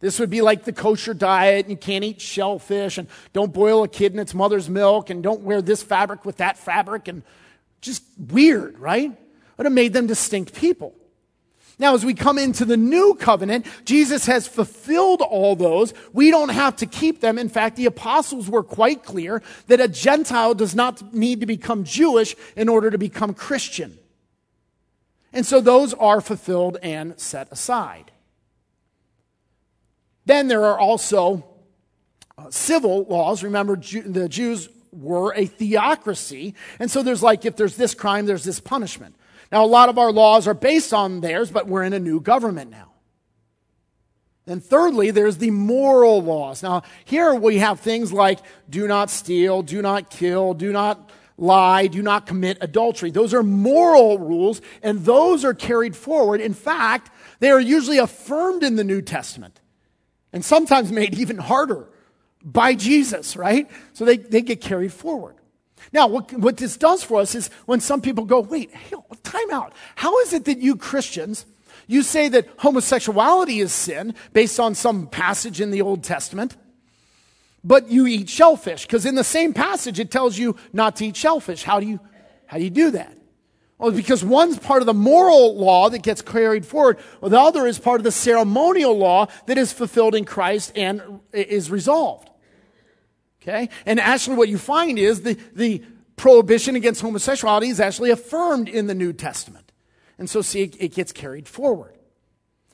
This 0.00 0.18
would 0.18 0.30
be 0.30 0.42
like 0.42 0.64
the 0.64 0.72
kosher 0.72 1.14
diet, 1.14 1.66
and 1.66 1.70
you 1.70 1.76
can't 1.76 2.02
eat 2.02 2.20
shellfish, 2.20 2.98
and 2.98 3.06
don't 3.32 3.52
boil 3.52 3.84
a 3.84 3.88
kid 3.88 4.12
in 4.12 4.18
its 4.18 4.34
mother's 4.34 4.68
milk, 4.68 5.10
and 5.10 5.22
don't 5.22 5.42
wear 5.42 5.62
this 5.62 5.80
fabric 5.80 6.24
with 6.24 6.38
that 6.38 6.58
fabric, 6.58 7.06
and 7.06 7.22
just 7.80 8.02
weird, 8.18 8.78
right? 8.80 9.12
But 9.56 9.66
it 9.66 9.70
made 9.70 9.92
them 9.92 10.08
distinct 10.08 10.54
people. 10.54 10.92
Now, 11.82 11.94
as 11.94 12.04
we 12.04 12.14
come 12.14 12.38
into 12.38 12.64
the 12.64 12.76
new 12.76 13.14
covenant, 13.14 13.66
Jesus 13.84 14.26
has 14.26 14.46
fulfilled 14.46 15.20
all 15.20 15.56
those. 15.56 15.92
We 16.12 16.30
don't 16.30 16.50
have 16.50 16.76
to 16.76 16.86
keep 16.86 17.20
them. 17.20 17.38
In 17.38 17.48
fact, 17.48 17.74
the 17.74 17.86
apostles 17.86 18.48
were 18.48 18.62
quite 18.62 19.02
clear 19.02 19.42
that 19.66 19.80
a 19.80 19.88
Gentile 19.88 20.54
does 20.54 20.76
not 20.76 21.12
need 21.12 21.40
to 21.40 21.46
become 21.46 21.82
Jewish 21.82 22.36
in 22.54 22.68
order 22.68 22.88
to 22.88 22.98
become 22.98 23.34
Christian. 23.34 23.98
And 25.32 25.44
so 25.44 25.60
those 25.60 25.92
are 25.94 26.20
fulfilled 26.20 26.78
and 26.84 27.18
set 27.18 27.50
aside. 27.50 28.12
Then 30.24 30.46
there 30.46 30.64
are 30.64 30.78
also 30.78 31.44
uh, 32.38 32.48
civil 32.50 33.06
laws. 33.06 33.42
Remember, 33.42 33.76
Jew, 33.76 34.02
the 34.02 34.28
Jews 34.28 34.68
were 34.92 35.34
a 35.34 35.46
theocracy. 35.46 36.54
And 36.78 36.88
so 36.88 37.02
there's 37.02 37.24
like, 37.24 37.44
if 37.44 37.56
there's 37.56 37.74
this 37.74 37.92
crime, 37.92 38.26
there's 38.26 38.44
this 38.44 38.60
punishment. 38.60 39.16
Now, 39.52 39.64
a 39.64 39.66
lot 39.66 39.90
of 39.90 39.98
our 39.98 40.10
laws 40.10 40.48
are 40.48 40.54
based 40.54 40.94
on 40.94 41.20
theirs, 41.20 41.50
but 41.50 41.68
we're 41.68 41.82
in 41.82 41.92
a 41.92 41.98
new 41.98 42.20
government 42.20 42.70
now. 42.70 42.92
And 44.46 44.64
thirdly, 44.64 45.10
there's 45.10 45.36
the 45.36 45.50
moral 45.50 46.22
laws. 46.22 46.62
Now, 46.62 46.82
here 47.04 47.34
we 47.34 47.58
have 47.58 47.78
things 47.78 48.12
like 48.12 48.40
do 48.68 48.88
not 48.88 49.10
steal, 49.10 49.62
do 49.62 49.82
not 49.82 50.10
kill, 50.10 50.54
do 50.54 50.72
not 50.72 51.10
lie, 51.36 51.86
do 51.86 52.02
not 52.02 52.26
commit 52.26 52.58
adultery. 52.62 53.10
Those 53.10 53.34
are 53.34 53.42
moral 53.42 54.18
rules, 54.18 54.62
and 54.82 55.04
those 55.04 55.44
are 55.44 55.54
carried 55.54 55.94
forward. 55.94 56.40
In 56.40 56.54
fact, 56.54 57.10
they 57.38 57.50
are 57.50 57.60
usually 57.60 57.98
affirmed 57.98 58.62
in 58.62 58.76
the 58.76 58.84
New 58.84 59.02
Testament 59.02 59.60
and 60.32 60.42
sometimes 60.42 60.90
made 60.90 61.18
even 61.18 61.36
harder 61.36 61.88
by 62.42 62.74
Jesus, 62.74 63.36
right? 63.36 63.70
So 63.92 64.06
they, 64.06 64.16
they 64.16 64.40
get 64.40 64.62
carried 64.62 64.92
forward. 64.94 65.36
Now, 65.92 66.06
what, 66.06 66.32
what 66.32 66.56
this 66.56 66.76
does 66.76 67.02
for 67.02 67.20
us 67.20 67.34
is 67.34 67.48
when 67.66 67.80
some 67.80 68.00
people 68.00 68.24
go, 68.24 68.40
wait, 68.40 68.70
time 69.22 69.50
out. 69.50 69.72
How 69.96 70.18
is 70.20 70.32
it 70.32 70.44
that 70.44 70.58
you 70.58 70.76
Christians, 70.76 71.46
you 71.86 72.02
say 72.02 72.28
that 72.28 72.48
homosexuality 72.58 73.60
is 73.60 73.72
sin 73.72 74.14
based 74.32 74.60
on 74.60 74.74
some 74.74 75.06
passage 75.06 75.60
in 75.60 75.70
the 75.70 75.82
Old 75.82 76.04
Testament, 76.04 76.56
but 77.64 77.88
you 77.88 78.06
eat 78.06 78.28
shellfish? 78.28 78.86
Because 78.86 79.06
in 79.06 79.14
the 79.14 79.24
same 79.24 79.52
passage, 79.52 79.98
it 79.98 80.10
tells 80.10 80.38
you 80.38 80.56
not 80.72 80.96
to 80.96 81.06
eat 81.06 81.16
shellfish. 81.16 81.62
How 81.62 81.80
do 81.80 81.86
you, 81.86 82.00
how 82.46 82.58
do 82.58 82.64
you 82.64 82.70
do 82.70 82.90
that? 82.92 83.16
Well, 83.78 83.90
because 83.90 84.24
one's 84.24 84.60
part 84.60 84.80
of 84.80 84.86
the 84.86 84.94
moral 84.94 85.56
law 85.56 85.90
that 85.90 86.02
gets 86.02 86.22
carried 86.22 86.64
forward, 86.64 86.98
the 87.20 87.40
other 87.40 87.66
is 87.66 87.80
part 87.80 88.00
of 88.00 88.04
the 88.04 88.12
ceremonial 88.12 88.96
law 88.96 89.26
that 89.46 89.58
is 89.58 89.72
fulfilled 89.72 90.14
in 90.14 90.24
Christ 90.24 90.70
and 90.76 91.20
is 91.32 91.68
resolved. 91.68 92.30
Okay? 93.42 93.68
And 93.86 94.00
actually, 94.00 94.36
what 94.36 94.48
you 94.48 94.58
find 94.58 94.98
is 94.98 95.22
the, 95.22 95.36
the 95.54 95.82
prohibition 96.16 96.76
against 96.76 97.00
homosexuality 97.00 97.68
is 97.68 97.80
actually 97.80 98.10
affirmed 98.10 98.68
in 98.68 98.86
the 98.86 98.94
New 98.94 99.12
Testament. 99.12 99.72
And 100.18 100.30
so, 100.30 100.42
see, 100.42 100.62
it, 100.62 100.76
it 100.78 100.94
gets 100.94 101.12
carried 101.12 101.48
forward. 101.48 101.98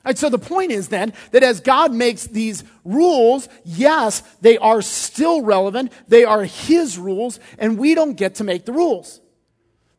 And 0.05 0.17
so 0.17 0.29
the 0.29 0.39
point 0.39 0.71
is 0.71 0.87
then 0.87 1.13
that 1.31 1.43
as 1.43 1.59
God 1.59 1.91
makes 1.91 2.25
these 2.25 2.63
rules, 2.85 3.49
yes, 3.65 4.21
they 4.41 4.57
are 4.57 4.81
still 4.81 5.41
relevant. 5.41 5.91
They 6.07 6.23
are 6.23 6.43
His 6.43 6.97
rules, 6.97 7.39
and 7.57 7.77
we 7.77 7.95
don't 7.95 8.15
get 8.15 8.35
to 8.35 8.43
make 8.43 8.65
the 8.65 8.71
rules. 8.71 9.19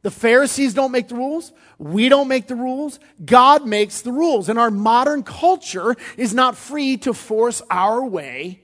The 0.02 0.10
Pharisees 0.10 0.72
don't 0.72 0.92
make 0.92 1.08
the 1.08 1.16
rules. 1.16 1.52
We 1.78 2.08
don't 2.08 2.28
make 2.28 2.46
the 2.46 2.54
rules. 2.54 2.98
God 3.22 3.66
makes 3.66 4.00
the 4.00 4.12
rules. 4.12 4.48
And 4.48 4.58
our 4.58 4.70
modern 4.70 5.22
culture 5.22 5.94
is 6.16 6.32
not 6.32 6.56
free 6.56 6.96
to 6.98 7.12
force 7.12 7.60
our 7.70 8.02
way 8.04 8.62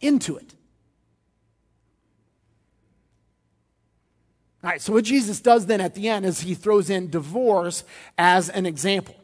into 0.00 0.36
it. 0.36 0.54
All 4.64 4.70
right, 4.70 4.80
so 4.80 4.94
what 4.94 5.04
Jesus 5.04 5.40
does 5.40 5.66
then 5.66 5.82
at 5.82 5.94
the 5.94 6.08
end 6.08 6.24
is 6.24 6.40
he 6.40 6.54
throws 6.54 6.88
in 6.88 7.10
divorce 7.10 7.84
as 8.16 8.48
an 8.48 8.64
example. 8.64 9.14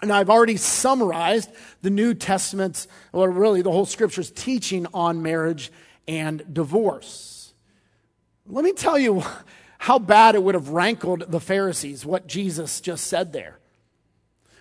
And 0.00 0.10
I've 0.10 0.30
already 0.30 0.56
summarized 0.56 1.50
the 1.82 1.90
New 1.90 2.14
Testament's, 2.14 2.88
or 3.12 3.30
really 3.30 3.60
the 3.60 3.70
whole 3.70 3.84
scripture's 3.84 4.30
teaching 4.30 4.86
on 4.94 5.22
marriage 5.22 5.70
and 6.08 6.42
divorce. 6.54 7.52
Let 8.46 8.64
me 8.64 8.72
tell 8.72 8.98
you 8.98 9.22
how 9.76 9.98
bad 9.98 10.34
it 10.34 10.42
would 10.42 10.54
have 10.54 10.70
rankled 10.70 11.30
the 11.30 11.40
Pharisees, 11.40 12.06
what 12.06 12.26
Jesus 12.26 12.80
just 12.80 13.08
said 13.08 13.34
there. 13.34 13.58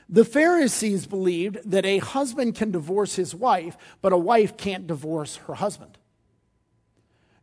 The 0.09 0.25
Pharisees 0.25 1.07
believed 1.07 1.59
that 1.71 1.85
a 1.85 1.99
husband 1.99 2.55
can 2.55 2.71
divorce 2.71 3.15
his 3.15 3.33
wife, 3.33 3.77
but 4.01 4.11
a 4.11 4.17
wife 4.17 4.57
can't 4.57 4.87
divorce 4.87 5.37
her 5.47 5.53
husband. 5.53 5.97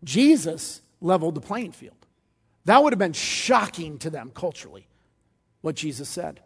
Jesus 0.05 0.83
leveled 1.01 1.35
the 1.35 1.41
playing 1.41 1.73
field. 1.73 2.02
That 2.65 2.83
would 2.83 2.93
have 2.93 2.99
been 2.99 3.13
shocking 3.13 3.99
to 3.99 4.11
them 4.11 4.31
culturally, 4.35 4.87
what 5.61 5.75
Jesus 5.75 6.09
said. 6.09 6.41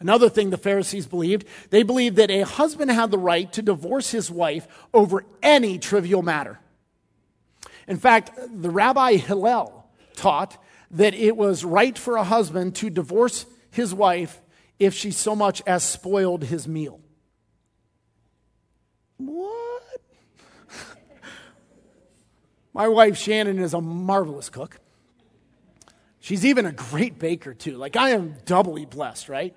Another 0.00 0.30
thing 0.30 0.48
the 0.50 0.56
Pharisees 0.56 1.06
believed, 1.06 1.44
they 1.68 1.82
believed 1.82 2.16
that 2.16 2.30
a 2.30 2.40
husband 2.40 2.90
had 2.90 3.10
the 3.10 3.18
right 3.18 3.52
to 3.52 3.62
divorce 3.62 4.10
his 4.10 4.30
wife 4.30 4.66
over 4.94 5.24
any 5.42 5.78
trivial 5.78 6.22
matter. 6.22 6.58
In 7.86 7.98
fact, 7.98 8.30
the 8.50 8.70
Rabbi 8.70 9.16
Hillel 9.16 9.84
taught 10.16 10.56
that 10.92 11.14
it 11.14 11.36
was 11.36 11.64
right 11.64 11.96
for 11.96 12.16
a 12.16 12.24
husband 12.24 12.74
to 12.76 12.88
divorce 12.88 13.44
his 13.70 13.92
wife 13.94 14.40
if 14.78 14.94
she 14.94 15.10
so 15.10 15.36
much 15.36 15.62
as 15.66 15.84
spoiled 15.84 16.44
his 16.44 16.66
meal. 16.66 17.00
What? 19.18 19.59
My 22.72 22.88
wife 22.88 23.16
Shannon 23.16 23.58
is 23.58 23.74
a 23.74 23.80
marvelous 23.80 24.48
cook. 24.48 24.78
She's 26.20 26.44
even 26.44 26.66
a 26.66 26.72
great 26.72 27.18
baker, 27.18 27.54
too. 27.54 27.76
Like, 27.76 27.96
I 27.96 28.10
am 28.10 28.36
doubly 28.44 28.84
blessed, 28.84 29.28
right? 29.28 29.54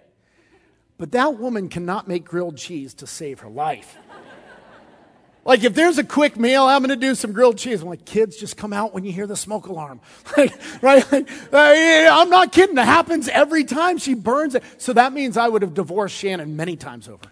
But 0.98 1.12
that 1.12 1.38
woman 1.38 1.70
cannot 1.70 2.08
make 2.08 2.24
grilled 2.24 2.58
cheese 2.58 2.94
to 2.96 3.08
save 3.08 3.42
her 3.42 3.50
life. 3.50 3.98
Like, 5.46 5.66
if 5.66 5.74
there's 5.76 5.98
a 5.98 6.06
quick 6.06 6.38
meal, 6.38 6.64
I'm 6.64 6.82
going 6.82 6.98
to 6.98 7.06
do 7.06 7.16
some 7.16 7.34
grilled 7.34 7.58
cheese. 7.58 7.82
I'm 7.82 7.90
like, 7.90 8.06
kids, 8.06 8.38
just 8.38 8.56
come 8.56 8.72
out 8.72 8.94
when 8.94 9.04
you 9.04 9.12
hear 9.12 9.28
the 9.28 9.36
smoke 9.36 9.68
alarm. 9.68 10.00
right? 10.38 10.54
Like, 10.82 11.30
uh, 11.52 11.58
I'm 12.12 12.30
not 12.30 12.54
kidding. 12.54 12.78
It 12.78 12.86
happens 12.86 13.28
every 13.28 13.66
time 13.66 13.98
she 13.98 14.14
burns 14.14 14.56
it. 14.56 14.64
So 14.78 14.94
that 14.94 15.12
means 15.12 15.36
I 15.36 15.50
would 15.50 15.62
have 15.62 15.74
divorced 15.74 16.16
Shannon 16.16 16.56
many 16.56 16.78
times 16.78 17.10
over. 17.10 17.26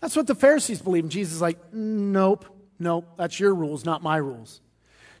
That's 0.00 0.14
what 0.14 0.28
the 0.28 0.36
Pharisees 0.36 0.80
believe. 0.80 1.04
And 1.04 1.10
Jesus 1.10 1.34
is 1.34 1.40
like, 1.40 1.58
nope. 1.72 2.46
No, 2.84 3.06
that's 3.16 3.40
your 3.40 3.54
rules, 3.54 3.86
not 3.86 4.02
my 4.02 4.18
rules. 4.18 4.60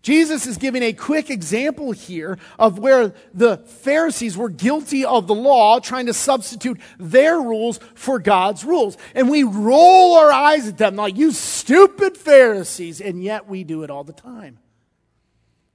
Jesus 0.02 0.46
is 0.46 0.58
giving 0.58 0.82
a 0.82 0.92
quick 0.92 1.30
example 1.30 1.92
here 1.92 2.36
of 2.58 2.78
where 2.78 3.14
the 3.32 3.56
Pharisees 3.56 4.36
were 4.36 4.50
guilty 4.50 5.02
of 5.06 5.26
the 5.26 5.34
law, 5.34 5.80
trying 5.80 6.04
to 6.04 6.12
substitute 6.12 6.78
their 6.98 7.40
rules 7.40 7.80
for 7.94 8.18
God's 8.18 8.66
rules. 8.66 8.98
And 9.14 9.30
we 9.30 9.44
roll 9.44 10.16
our 10.16 10.30
eyes 10.30 10.68
at 10.68 10.76
them 10.76 10.96
like, 10.96 11.16
you 11.16 11.32
stupid 11.32 12.18
Pharisees. 12.18 13.00
And 13.00 13.22
yet 13.22 13.48
we 13.48 13.64
do 13.64 13.82
it 13.82 13.90
all 13.90 14.04
the 14.04 14.12
time. 14.12 14.58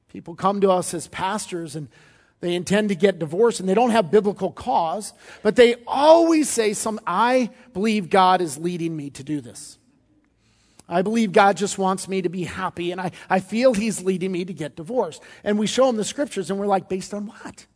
People 0.10 0.36
come 0.36 0.62
to 0.62 0.70
us 0.70 0.94
as 0.94 1.08
pastors 1.08 1.76
and 1.76 1.88
they 2.40 2.54
intend 2.54 2.90
to 2.90 2.96
get 2.96 3.18
divorced 3.18 3.60
and 3.60 3.68
they 3.68 3.74
don't 3.74 3.90
have 3.90 4.12
biblical 4.12 4.52
cause, 4.52 5.12
but 5.42 5.56
they 5.56 5.74
always 5.88 6.48
say 6.50 6.74
some, 6.74 7.00
I 7.08 7.50
believe 7.74 8.12
God 8.12 8.42
is 8.42 8.60
leading 8.60 8.96
me 8.96 9.10
to 9.10 9.24
do 9.24 9.42
this. 9.42 9.79
I 10.90 11.04
believe 11.04 11.32
God 11.32 11.56
just 11.56 11.78
wants 11.78 12.08
me 12.08 12.22
to 12.24 12.30
be 12.30 12.44
happy, 12.44 12.92
and 12.92 13.00
I, 13.00 13.12
I 13.30 13.40
feel 13.40 13.74
He's 13.74 14.02
leading 14.02 14.32
me 14.32 14.44
to 14.44 14.54
get 14.54 14.76
divorced. 14.76 15.22
And 15.44 15.60
we 15.60 15.68
show 15.68 15.88
Him 15.88 15.98
the 15.98 16.04
scriptures, 16.04 16.50
and 16.50 16.60
we're 16.60 16.66
like, 16.66 16.90
based 16.90 17.14
on 17.14 17.28
what? 17.28 17.68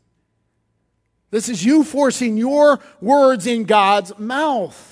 This 1.30 1.50
is 1.50 1.64
you 1.64 1.84
forcing 1.84 2.38
your 2.38 2.80
words 3.02 3.48
in 3.48 3.64
God's 3.64 4.18
mouth. 4.20 4.90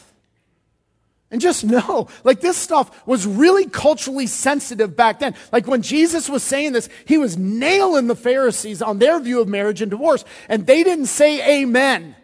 And 1.32 1.40
just 1.40 1.64
know, 1.64 2.10
like 2.24 2.42
this 2.42 2.58
stuff 2.58 3.08
was 3.08 3.26
really 3.26 3.66
culturally 3.66 4.28
sensitive 4.28 4.96
back 4.96 5.20
then. 5.20 5.34
Like 5.52 5.66
when 5.66 5.82
Jesus 5.82 6.30
was 6.30 6.44
saying 6.44 6.74
this, 6.74 6.90
he 7.06 7.18
was 7.18 7.38
nailing 7.38 8.08
the 8.08 8.16
Pharisees 8.16 8.82
on 8.82 9.00
their 9.00 9.20
view 9.20 9.40
of 9.40 9.48
marriage 9.48 9.82
and 9.82 9.90
divorce, 9.90 10.26
and 10.50 10.68
they 10.68 10.84
didn't 10.84 11.06
say 11.06 11.62
amen. 11.62 12.16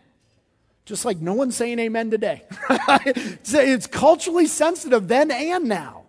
Just 0.87 1.03
like 1.03 1.19
no 1.19 1.33
one's 1.33 1.53
saying 1.53 1.79
amen 1.79 2.09
today. 2.09 2.43
it's 2.69 3.87
culturally 3.87 4.47
sensitive 4.47 5.09
then 5.09 5.31
and 5.31 5.65
now. 5.65 6.05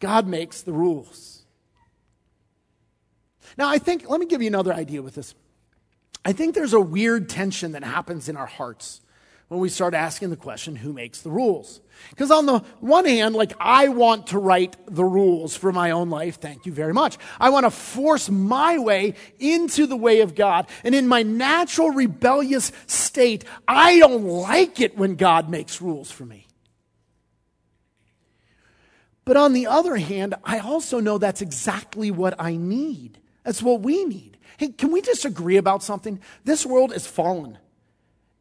God 0.00 0.26
makes 0.26 0.62
the 0.62 0.72
rules. 0.72 1.44
Now, 3.58 3.68
I 3.68 3.76
think, 3.76 4.08
let 4.08 4.20
me 4.20 4.26
give 4.26 4.40
you 4.40 4.48
another 4.48 4.72
idea 4.72 5.02
with 5.02 5.16
this. 5.16 5.34
I 6.24 6.32
think 6.32 6.54
there's 6.54 6.72
a 6.72 6.80
weird 6.80 7.28
tension 7.28 7.72
that 7.72 7.84
happens 7.84 8.26
in 8.26 8.38
our 8.38 8.46
hearts 8.46 9.02
when 9.48 9.60
we 9.60 9.70
start 9.70 9.94
asking 9.94 10.28
the 10.28 10.36
question, 10.36 10.76
who 10.76 10.92
makes 10.92 11.22
the 11.22 11.30
rules? 11.30 11.80
Because 12.10 12.30
on 12.30 12.44
the 12.44 12.58
one 12.80 13.06
hand, 13.06 13.34
like 13.34 13.54
I 13.58 13.88
want 13.88 14.28
to 14.28 14.38
write 14.38 14.76
the 14.86 15.04
rules 15.04 15.56
for 15.56 15.72
my 15.72 15.90
own 15.90 16.10
life. 16.10 16.38
Thank 16.38 16.66
you 16.66 16.72
very 16.72 16.92
much. 16.92 17.16
I 17.40 17.48
want 17.48 17.64
to 17.64 17.70
force 17.70 18.28
my 18.28 18.78
way 18.78 19.14
into 19.38 19.86
the 19.86 19.96
way 19.96 20.20
of 20.20 20.34
God. 20.34 20.68
And 20.84 20.94
in 20.94 21.08
my 21.08 21.22
natural 21.22 21.90
rebellious 21.90 22.72
state, 22.86 23.44
I 23.66 23.98
don't 23.98 24.24
like 24.24 24.80
it 24.80 24.98
when 24.98 25.16
God 25.16 25.48
makes 25.48 25.80
rules 25.80 26.10
for 26.10 26.26
me. 26.26 26.46
But 29.24 29.38
on 29.38 29.54
the 29.54 29.66
other 29.66 29.96
hand, 29.96 30.34
I 30.44 30.58
also 30.58 31.00
know 31.00 31.16
that's 31.16 31.42
exactly 31.42 32.10
what 32.10 32.34
I 32.38 32.56
need. 32.56 33.18
That's 33.44 33.62
what 33.62 33.80
we 33.80 34.04
need. 34.04 34.36
Hey, 34.58 34.68
can 34.68 34.92
we 34.92 35.00
disagree 35.00 35.56
about 35.56 35.82
something? 35.82 36.20
This 36.44 36.66
world 36.66 36.92
is 36.92 37.06
fallen 37.06 37.58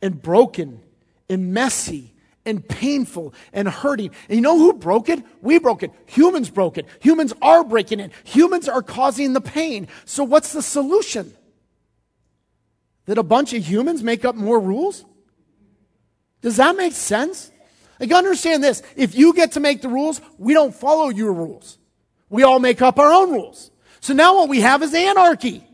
and 0.01 0.21
broken 0.21 0.81
and 1.29 1.53
messy 1.53 2.13
and 2.45 2.67
painful 2.67 3.33
and 3.51 3.67
hurting. 3.67 4.11
And 4.29 4.37
you 4.37 4.41
know 4.41 4.57
who 4.57 4.73
broke 4.73 5.09
it? 5.09 5.23
We 5.41 5.59
broke 5.59 5.83
it. 5.83 5.91
Humans 6.07 6.49
broke 6.49 6.77
it. 6.77 6.85
Humans 7.01 7.33
are 7.41 7.63
breaking 7.63 7.99
it. 7.99 8.11
Humans 8.23 8.69
are 8.69 8.81
causing 8.81 9.33
the 9.33 9.41
pain. 9.41 9.87
So 10.05 10.23
what's 10.23 10.53
the 10.53 10.61
solution? 10.61 11.33
That 13.05 13.17
a 13.17 13.23
bunch 13.23 13.53
of 13.53 13.65
humans 13.65 14.01
make 14.01 14.25
up 14.25 14.35
more 14.35 14.59
rules? 14.59 15.05
Does 16.41 16.57
that 16.57 16.75
make 16.75 16.93
sense? 16.93 17.51
Like 17.99 18.11
understand 18.11 18.63
this. 18.63 18.81
If 18.95 19.15
you 19.15 19.33
get 19.33 19.53
to 19.53 19.59
make 19.59 19.81
the 19.81 19.89
rules, 19.89 20.21
we 20.37 20.53
don't 20.53 20.73
follow 20.73 21.09
your 21.09 21.33
rules. 21.33 21.77
We 22.29 22.43
all 22.43 22.59
make 22.59 22.81
up 22.81 22.99
our 22.99 23.11
own 23.11 23.31
rules. 23.31 23.71
So 23.99 24.13
now 24.13 24.35
what 24.35 24.49
we 24.49 24.61
have 24.61 24.83
is 24.83 24.93
anarchy. 24.93 25.67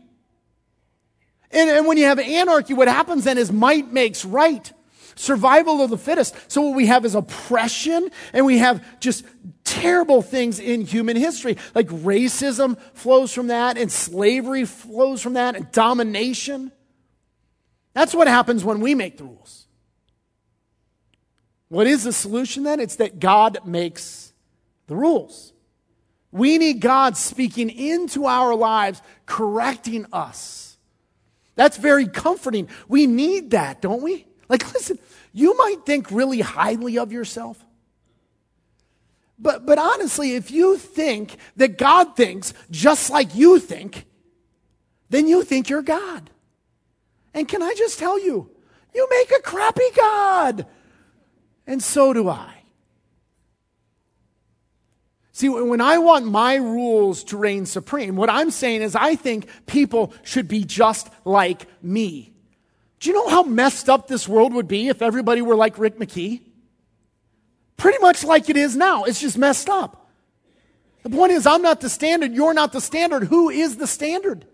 And, 1.50 1.70
and 1.70 1.86
when 1.86 1.98
you 1.98 2.04
have 2.06 2.18
anarchy, 2.18 2.74
what 2.74 2.88
happens 2.88 3.24
then 3.24 3.38
is 3.38 3.52
might 3.52 3.92
makes 3.92 4.24
right 4.24 4.72
survival 5.14 5.80
of 5.80 5.90
the 5.90 5.98
fittest. 5.98 6.34
So 6.50 6.62
what 6.62 6.76
we 6.76 6.86
have 6.86 7.04
is 7.04 7.14
oppression 7.14 8.10
and 8.32 8.46
we 8.46 8.58
have 8.58 8.84
just 9.00 9.24
terrible 9.64 10.22
things 10.22 10.58
in 10.60 10.82
human 10.82 11.16
history. 11.16 11.56
Like 11.74 11.88
racism 11.88 12.78
flows 12.94 13.32
from 13.32 13.48
that 13.48 13.76
and 13.78 13.90
slavery 13.90 14.64
flows 14.64 15.22
from 15.22 15.34
that 15.34 15.56
and 15.56 15.70
domination. 15.72 16.72
That's 17.92 18.14
what 18.14 18.28
happens 18.28 18.64
when 18.64 18.80
we 18.80 18.94
make 18.94 19.18
the 19.18 19.24
rules. 19.24 19.66
What 21.68 21.86
is 21.86 22.04
the 22.04 22.12
solution 22.12 22.62
then? 22.62 22.80
It's 22.80 22.96
that 22.96 23.18
God 23.18 23.58
makes 23.64 24.32
the 24.86 24.96
rules. 24.96 25.52
We 26.30 26.58
need 26.58 26.80
God 26.80 27.16
speaking 27.16 27.70
into 27.70 28.26
our 28.26 28.54
lives, 28.54 29.00
correcting 29.24 30.06
us. 30.12 30.76
That's 31.54 31.76
very 31.76 32.08
comforting. 32.08 32.68
We 32.88 33.06
need 33.06 33.52
that, 33.52 33.80
don't 33.80 34.02
we? 34.02 34.26
Like, 34.48 34.72
listen, 34.72 34.98
you 35.32 35.56
might 35.56 35.86
think 35.86 36.10
really 36.10 36.40
highly 36.40 36.98
of 36.98 37.12
yourself. 37.12 37.64
But, 39.38 39.66
but 39.66 39.78
honestly, 39.78 40.34
if 40.36 40.50
you 40.50 40.78
think 40.78 41.36
that 41.56 41.78
God 41.78 42.16
thinks 42.16 42.54
just 42.70 43.10
like 43.10 43.34
you 43.34 43.58
think, 43.58 44.06
then 45.10 45.26
you 45.26 45.42
think 45.42 45.68
you're 45.68 45.82
God. 45.82 46.30
And 47.32 47.48
can 47.48 47.62
I 47.62 47.74
just 47.76 47.98
tell 47.98 48.18
you, 48.18 48.50
you 48.94 49.08
make 49.10 49.32
a 49.36 49.42
crappy 49.42 49.90
God. 49.96 50.66
And 51.66 51.82
so 51.82 52.12
do 52.12 52.28
I. 52.28 52.54
See, 55.32 55.48
when 55.48 55.80
I 55.80 55.98
want 55.98 56.26
my 56.26 56.54
rules 56.54 57.24
to 57.24 57.36
reign 57.36 57.66
supreme, 57.66 58.14
what 58.14 58.30
I'm 58.30 58.52
saying 58.52 58.82
is 58.82 58.94
I 58.94 59.16
think 59.16 59.48
people 59.66 60.14
should 60.22 60.46
be 60.46 60.62
just 60.62 61.10
like 61.24 61.66
me. 61.82 62.33
Do 63.00 63.10
you 63.10 63.14
know 63.14 63.28
how 63.28 63.42
messed 63.42 63.88
up 63.88 64.08
this 64.08 64.28
world 64.28 64.54
would 64.54 64.68
be 64.68 64.88
if 64.88 65.02
everybody 65.02 65.42
were 65.42 65.56
like 65.56 65.78
Rick 65.78 65.98
McKee? 65.98 66.40
Pretty 67.76 67.98
much 67.98 68.24
like 68.24 68.48
it 68.48 68.56
is 68.56 68.76
now. 68.76 69.04
It's 69.04 69.20
just 69.20 69.36
messed 69.36 69.68
up. 69.68 70.08
The 71.02 71.10
point 71.10 71.32
is, 71.32 71.46
I'm 71.46 71.60
not 71.60 71.80
the 71.80 71.90
standard. 71.90 72.32
You're 72.32 72.54
not 72.54 72.72
the 72.72 72.80
standard. 72.80 73.24
Who 73.24 73.50
is 73.50 73.76
the 73.76 73.86
standard? 73.86 74.46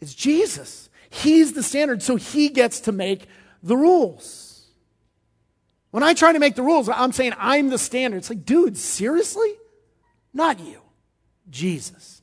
It's 0.00 0.14
Jesus. 0.14 0.90
He's 1.10 1.52
the 1.52 1.62
standard, 1.62 2.02
so 2.02 2.16
he 2.16 2.48
gets 2.48 2.80
to 2.80 2.92
make 2.92 3.26
the 3.62 3.76
rules. 3.76 4.66
When 5.92 6.02
I 6.02 6.12
try 6.12 6.32
to 6.32 6.40
make 6.40 6.56
the 6.56 6.62
rules, 6.62 6.88
I'm 6.88 7.12
saying 7.12 7.34
I'm 7.38 7.68
the 7.68 7.78
standard. 7.78 8.16
It's 8.16 8.30
like, 8.30 8.44
dude, 8.44 8.76
seriously? 8.76 9.54
Not 10.32 10.58
you, 10.58 10.80
Jesus. 11.48 12.13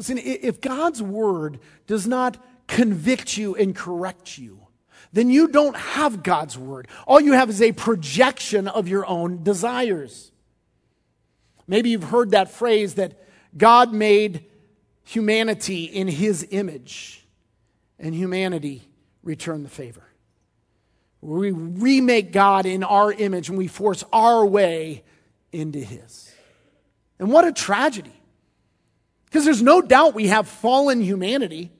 Listen, 0.00 0.16
if 0.16 0.62
God's 0.62 1.02
word 1.02 1.60
does 1.86 2.06
not 2.06 2.42
convict 2.66 3.36
you 3.36 3.54
and 3.54 3.76
correct 3.76 4.38
you, 4.38 4.66
then 5.12 5.28
you 5.28 5.46
don't 5.46 5.76
have 5.76 6.22
God's 6.22 6.56
word. 6.56 6.88
All 7.06 7.20
you 7.20 7.34
have 7.34 7.50
is 7.50 7.60
a 7.60 7.72
projection 7.72 8.66
of 8.66 8.88
your 8.88 9.04
own 9.04 9.42
desires. 9.42 10.32
Maybe 11.66 11.90
you've 11.90 12.04
heard 12.04 12.30
that 12.30 12.50
phrase 12.50 12.94
that 12.94 13.22
God 13.54 13.92
made 13.92 14.46
humanity 15.04 15.84
in 15.84 16.08
his 16.08 16.48
image, 16.50 17.26
and 17.98 18.14
humanity 18.14 18.88
returned 19.22 19.66
the 19.66 19.68
favor. 19.68 20.04
We 21.20 21.50
remake 21.50 22.32
God 22.32 22.64
in 22.64 22.84
our 22.84 23.12
image 23.12 23.50
and 23.50 23.58
we 23.58 23.66
force 23.66 24.02
our 24.14 24.46
way 24.46 25.04
into 25.52 25.80
his. 25.80 26.32
And 27.18 27.30
what 27.30 27.46
a 27.46 27.52
tragedy. 27.52 28.14
Because 29.30 29.44
there's 29.44 29.62
no 29.62 29.80
doubt 29.80 30.14
we 30.14 30.26
have 30.26 30.48
fallen 30.48 31.00
humanity 31.00 31.70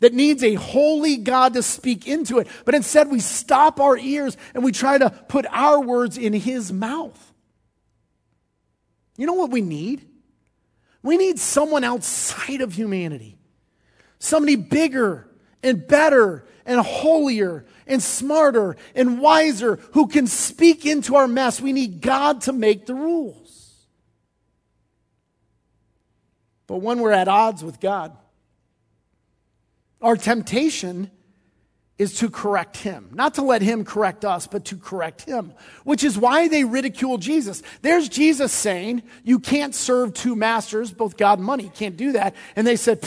that 0.00 0.14
needs 0.14 0.42
a 0.42 0.54
holy 0.54 1.18
God 1.18 1.54
to 1.54 1.62
speak 1.62 2.06
into 2.06 2.38
it. 2.38 2.48
But 2.64 2.74
instead, 2.74 3.10
we 3.10 3.20
stop 3.20 3.80
our 3.80 3.98
ears 3.98 4.36
and 4.54 4.64
we 4.64 4.72
try 4.72 4.96
to 4.96 5.10
put 5.10 5.46
our 5.50 5.80
words 5.80 6.16
in 6.16 6.32
his 6.32 6.72
mouth. 6.72 7.34
You 9.16 9.26
know 9.26 9.34
what 9.34 9.50
we 9.50 9.60
need? 9.60 10.06
We 11.02 11.16
need 11.16 11.38
someone 11.38 11.84
outside 11.84 12.62
of 12.62 12.72
humanity, 12.72 13.38
somebody 14.18 14.56
bigger 14.56 15.28
and 15.62 15.86
better 15.86 16.44
and 16.64 16.80
holier 16.80 17.64
and 17.86 18.02
smarter 18.02 18.76
and 18.94 19.20
wiser 19.20 19.76
who 19.92 20.08
can 20.08 20.26
speak 20.26 20.84
into 20.84 21.16
our 21.16 21.28
mess. 21.28 21.60
We 21.60 21.72
need 21.72 22.00
God 22.00 22.40
to 22.42 22.52
make 22.52 22.86
the 22.86 22.94
rules. 22.94 23.65
But 26.66 26.78
when 26.78 27.00
we're 27.00 27.12
at 27.12 27.28
odds 27.28 27.62
with 27.62 27.80
God, 27.80 28.16
our 30.00 30.16
temptation 30.16 31.10
is 31.98 32.18
to 32.18 32.28
correct 32.28 32.76
him. 32.76 33.08
Not 33.12 33.34
to 33.34 33.42
let 33.42 33.62
him 33.62 33.84
correct 33.84 34.24
us, 34.24 34.46
but 34.46 34.66
to 34.66 34.76
correct 34.76 35.22
him, 35.22 35.54
which 35.84 36.04
is 36.04 36.18
why 36.18 36.48
they 36.48 36.64
ridicule 36.64 37.16
Jesus. 37.16 37.62
There's 37.80 38.08
Jesus 38.08 38.52
saying, 38.52 39.02
You 39.24 39.38
can't 39.38 39.74
serve 39.74 40.12
two 40.12 40.36
masters, 40.36 40.92
both 40.92 41.16
God 41.16 41.38
and 41.38 41.46
money. 41.46 41.64
You 41.64 41.70
can't 41.70 41.96
do 41.96 42.12
that. 42.12 42.34
And 42.54 42.66
they 42.66 42.76
said, 42.76 43.06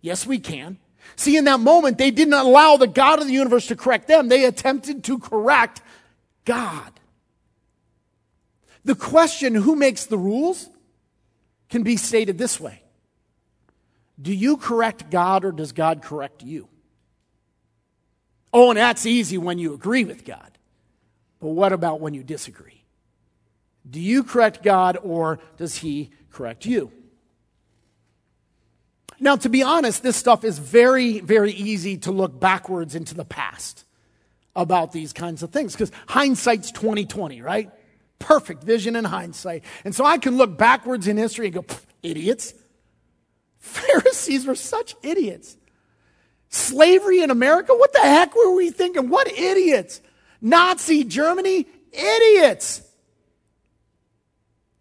Yes, 0.00 0.26
we 0.26 0.38
can. 0.38 0.78
See, 1.16 1.36
in 1.36 1.44
that 1.44 1.60
moment, 1.60 1.98
they 1.98 2.12
didn't 2.12 2.34
allow 2.34 2.76
the 2.76 2.86
God 2.86 3.20
of 3.20 3.26
the 3.26 3.32
universe 3.32 3.66
to 3.66 3.76
correct 3.76 4.06
them. 4.06 4.28
They 4.28 4.44
attempted 4.44 5.02
to 5.04 5.18
correct 5.18 5.82
God. 6.44 6.92
The 8.84 8.94
question, 8.94 9.54
who 9.54 9.74
makes 9.74 10.06
the 10.06 10.16
rules? 10.16 10.68
can 11.70 11.84
be 11.84 11.96
stated 11.96 12.36
this 12.36 12.60
way 12.60 12.79
Do 14.20 14.34
you 14.34 14.56
correct 14.56 15.10
God 15.10 15.44
or 15.44 15.52
does 15.52 15.72
God 15.72 16.02
correct 16.02 16.42
you? 16.42 16.68
Oh, 18.52 18.70
and 18.70 18.78
that's 18.78 19.06
easy 19.06 19.38
when 19.38 19.58
you 19.58 19.74
agree 19.74 20.04
with 20.04 20.24
God. 20.24 20.58
But 21.40 21.48
what 21.48 21.72
about 21.72 22.00
when 22.00 22.14
you 22.14 22.22
disagree? 22.22 22.84
Do 23.88 24.00
you 24.00 24.24
correct 24.24 24.62
God 24.62 24.98
or 25.02 25.38
does 25.56 25.76
He 25.76 26.10
correct 26.30 26.66
you? 26.66 26.92
Now, 29.18 29.36
to 29.36 29.48
be 29.48 29.62
honest, 29.62 30.02
this 30.02 30.16
stuff 30.16 30.44
is 30.44 30.58
very, 30.58 31.20
very 31.20 31.52
easy 31.52 31.98
to 31.98 32.10
look 32.10 32.38
backwards 32.38 32.94
into 32.94 33.14
the 33.14 33.24
past 33.24 33.84
about 34.56 34.92
these 34.92 35.12
kinds 35.12 35.42
of 35.42 35.50
things 35.50 35.72
because 35.72 35.92
hindsight's 36.08 36.72
2020, 36.72 37.42
right? 37.42 37.70
Perfect 38.18 38.64
vision 38.64 38.96
and 38.96 39.06
hindsight. 39.06 39.64
And 39.84 39.94
so 39.94 40.04
I 40.04 40.18
can 40.18 40.36
look 40.36 40.56
backwards 40.56 41.06
in 41.06 41.16
history 41.16 41.46
and 41.46 41.54
go, 41.54 41.64
idiots. 42.02 42.54
Pharisees 43.60 44.46
were 44.46 44.54
such 44.54 44.96
idiots. 45.02 45.56
Slavery 46.48 47.22
in 47.22 47.30
America? 47.30 47.72
What 47.72 47.92
the 47.92 48.00
heck 48.00 48.34
were 48.34 48.54
we 48.54 48.70
thinking? 48.70 49.08
What 49.08 49.28
idiots? 49.30 50.00
Nazi 50.40 51.04
Germany? 51.04 51.66
Idiots. 51.92 52.82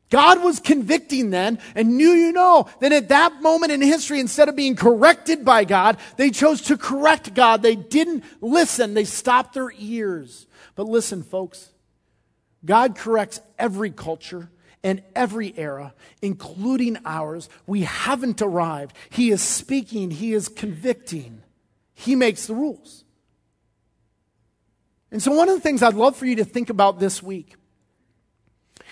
God 0.10 0.44
was 0.44 0.60
convicting 0.60 1.30
then 1.30 1.60
and 1.76 1.96
knew 1.98 2.10
you 2.10 2.32
know 2.32 2.68
that 2.80 2.92
at 2.92 3.10
that 3.10 3.44
moment 3.44 3.72
in 3.72 3.82
history, 3.82 4.20
instead 4.20 4.50
of 4.50 4.56
being 4.56 4.76
corrected 4.76 5.46
by 5.46 5.66
God, 5.66 5.98
they 6.18 6.32
chose 6.32 6.62
to 6.64 6.78
correct 6.78 7.36
God. 7.36 7.62
They 7.62 7.76
didn't 7.76 8.24
listen. 8.42 8.96
They 8.96 9.06
stopped 9.06 9.54
their 9.54 9.72
ears. 9.78 10.48
But 10.76 10.88
listen, 10.88 11.22
folks, 11.22 11.70
God 12.66 12.96
corrects 12.96 13.40
every 13.60 13.92
culture 13.92 14.50
and 14.84 15.02
every 15.16 15.58
era, 15.58 15.94
including 16.22 16.98
ours. 17.06 17.50
We 17.68 17.82
haven't 17.82 18.42
arrived. 18.42 18.96
He 19.10 19.32
is 19.32 19.42
speaking. 19.42 20.12
He 20.12 20.34
is 20.34 20.48
convicting. 20.48 21.42
He 21.94 22.16
makes 22.16 22.48
the 22.48 22.56
rules. 22.56 23.04
And 25.12 25.22
so 25.22 25.32
one 25.32 25.50
of 25.50 25.56
the 25.56 25.62
things 25.62 25.82
I'd 25.82 25.96
love 25.96 26.16
for 26.16 26.26
you 26.26 26.36
to 26.38 26.46
think 26.46 26.70
about 26.70 27.00
this 27.00 27.22
week 27.22 27.56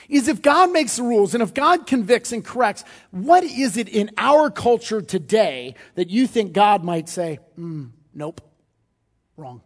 is 0.10 0.28
if 0.28 0.42
God 0.42 0.72
makes 0.72 0.98
the 0.98 1.04
rules 1.04 1.34
and 1.34 1.44
if 1.44 1.54
God 1.54 1.86
convicts 1.86 2.32
and 2.32 2.44
corrects, 2.44 2.84
what 3.12 3.44
is 3.44 3.78
it 3.78 3.90
in 3.90 4.10
our 4.18 4.50
culture 4.50 5.02
today 5.02 5.76
that 5.96 6.10
you 6.10 6.28
think 6.28 6.54
God 6.54 6.84
might 6.84 7.10
say, 7.10 7.40
mm, 7.58 7.92
nope, 8.14 8.42
wrong? 9.36 9.62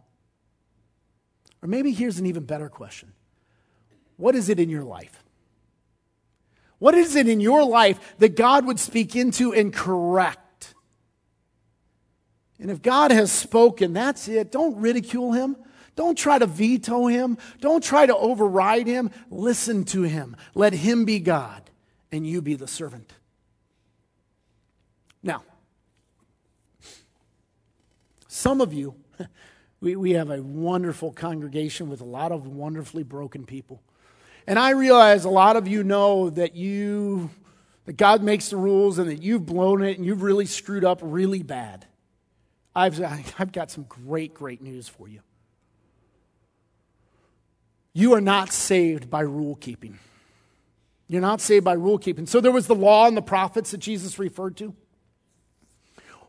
Or 1.62 1.68
maybe 1.68 1.92
here's 1.92 2.18
an 2.18 2.26
even 2.26 2.44
better 2.44 2.68
question 2.68 3.12
What 4.16 4.34
is 4.34 4.48
it 4.48 4.58
in 4.58 4.68
your 4.68 4.84
life? 4.84 5.21
What 6.82 6.96
is 6.96 7.14
it 7.14 7.28
in 7.28 7.38
your 7.38 7.64
life 7.64 8.16
that 8.18 8.34
God 8.34 8.66
would 8.66 8.80
speak 8.80 9.14
into 9.14 9.54
and 9.54 9.72
correct? 9.72 10.74
And 12.58 12.72
if 12.72 12.82
God 12.82 13.12
has 13.12 13.30
spoken, 13.30 13.92
that's 13.92 14.26
it. 14.26 14.50
Don't 14.50 14.76
ridicule 14.80 15.30
him. 15.30 15.54
Don't 15.94 16.18
try 16.18 16.40
to 16.40 16.46
veto 16.46 17.06
him. 17.06 17.38
Don't 17.60 17.84
try 17.84 18.04
to 18.04 18.16
override 18.16 18.88
him. 18.88 19.12
Listen 19.30 19.84
to 19.84 20.02
him. 20.02 20.34
Let 20.56 20.72
him 20.72 21.04
be 21.04 21.20
God 21.20 21.70
and 22.10 22.26
you 22.26 22.42
be 22.42 22.56
the 22.56 22.66
servant. 22.66 23.12
Now, 25.22 25.44
some 28.26 28.60
of 28.60 28.72
you, 28.72 28.96
we, 29.80 29.94
we 29.94 30.10
have 30.14 30.30
a 30.30 30.42
wonderful 30.42 31.12
congregation 31.12 31.88
with 31.88 32.00
a 32.00 32.04
lot 32.04 32.32
of 32.32 32.48
wonderfully 32.48 33.04
broken 33.04 33.46
people. 33.46 33.80
And 34.46 34.58
I 34.58 34.70
realize 34.70 35.24
a 35.24 35.30
lot 35.30 35.56
of 35.56 35.68
you 35.68 35.84
know 35.84 36.30
that 36.30 36.56
you 36.56 37.30
that 37.84 37.96
God 37.96 38.22
makes 38.22 38.50
the 38.50 38.56
rules 38.56 38.98
and 38.98 39.10
that 39.10 39.22
you've 39.22 39.44
blown 39.44 39.82
it 39.82 39.96
and 39.96 40.06
you've 40.06 40.22
really 40.22 40.46
screwed 40.46 40.84
up 40.84 41.00
really 41.02 41.42
bad. 41.42 41.86
I've, 42.74 43.02
I've 43.38 43.52
got 43.52 43.70
some 43.70 43.84
great, 43.84 44.34
great 44.34 44.62
news 44.62 44.88
for 44.88 45.08
you. 45.08 45.20
You 47.92 48.14
are 48.14 48.20
not 48.20 48.52
saved 48.52 49.10
by 49.10 49.20
rule 49.20 49.56
keeping. 49.56 49.98
You're 51.08 51.20
not 51.20 51.42
saved 51.42 51.64
by 51.64 51.74
rule 51.74 51.98
keeping. 51.98 52.26
So 52.26 52.40
there 52.40 52.52
was 52.52 52.66
the 52.66 52.74
law 52.74 53.06
and 53.06 53.16
the 53.16 53.22
prophets 53.22 53.72
that 53.72 53.78
Jesus 53.78 54.18
referred 54.18 54.56
to. 54.58 54.74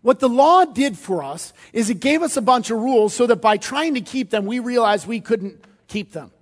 What 0.02 0.20
the 0.20 0.28
law 0.28 0.66
did 0.66 0.98
for 0.98 1.24
us 1.24 1.54
is 1.72 1.90
it 1.90 2.02
gave 2.02 2.22
us 2.22 2.36
a 2.36 2.42
bunch 2.42 2.70
of 2.70 2.80
rules 2.80 3.14
so 3.14 3.26
that 3.28 3.38
by 3.38 3.56
trying 3.56 3.94
to 3.94 4.02
keep 4.02 4.30
them, 4.30 4.46
we 4.46 4.60
realized 4.60 5.08
we 5.08 5.22
couldn't 5.22 5.64
keep 5.88 6.12
them. 6.12 6.33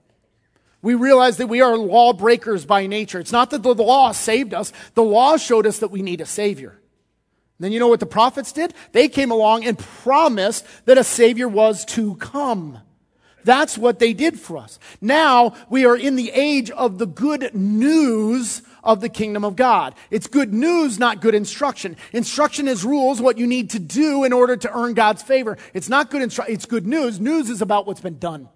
We 0.81 0.95
realize 0.95 1.37
that 1.37 1.47
we 1.47 1.61
are 1.61 1.77
lawbreakers 1.77 2.65
by 2.65 2.87
nature. 2.87 3.19
It's 3.19 3.31
not 3.31 3.51
that 3.51 3.63
the 3.63 3.75
law 3.75 4.11
saved 4.11 4.53
us, 4.53 4.73
the 4.95 5.03
law 5.03 5.37
showed 5.37 5.67
us 5.67 5.79
that 5.79 5.91
we 5.91 6.01
need 6.01 6.21
a 6.21 6.25
Savior. 6.25 6.79
Then 7.59 7.71
you 7.71 7.79
know 7.79 7.87
what 7.87 7.99
the 7.99 8.07
prophets 8.07 8.51
did? 8.51 8.73
They 8.91 9.07
came 9.07 9.29
along 9.29 9.65
and 9.65 9.77
promised 9.77 10.65
that 10.85 10.97
a 10.97 11.03
Savior 11.03 11.47
was 11.47 11.85
to 11.85 12.15
come. 12.15 12.79
That's 13.43 13.77
what 13.77 13.99
they 13.99 14.13
did 14.13 14.39
for 14.39 14.57
us. 14.57 14.79
Now 14.99 15.53
we 15.69 15.85
are 15.85 15.95
in 15.95 16.15
the 16.15 16.31
age 16.31 16.71
of 16.71 16.97
the 16.97 17.05
good 17.05 17.53
news 17.53 18.63
of 18.83 19.01
the 19.01 19.09
kingdom 19.09 19.45
of 19.45 19.55
God. 19.55 19.93
It's 20.09 20.27
good 20.27 20.53
news, 20.53 20.97
not 20.97 21.21
good 21.21 21.35
instruction. 21.35 21.97
Instruction 22.13 22.67
is 22.67 22.83
rules, 22.83 23.21
what 23.21 23.37
you 23.37 23.45
need 23.45 23.71
to 23.71 23.79
do 23.79 24.23
in 24.23 24.33
order 24.33 24.57
to 24.57 24.75
earn 24.75 24.95
God's 24.95 25.21
favor. 25.21 25.57
It's 25.73 25.89
not 25.89 26.09
good 26.09 26.21
instruction. 26.21 26.53
It's 26.53 26.65
good 26.65 26.87
news. 26.87 27.19
News 27.19 27.49
is 27.49 27.61
about 27.61 27.85
what's 27.85 28.01
been 28.01 28.17
done. 28.17 28.49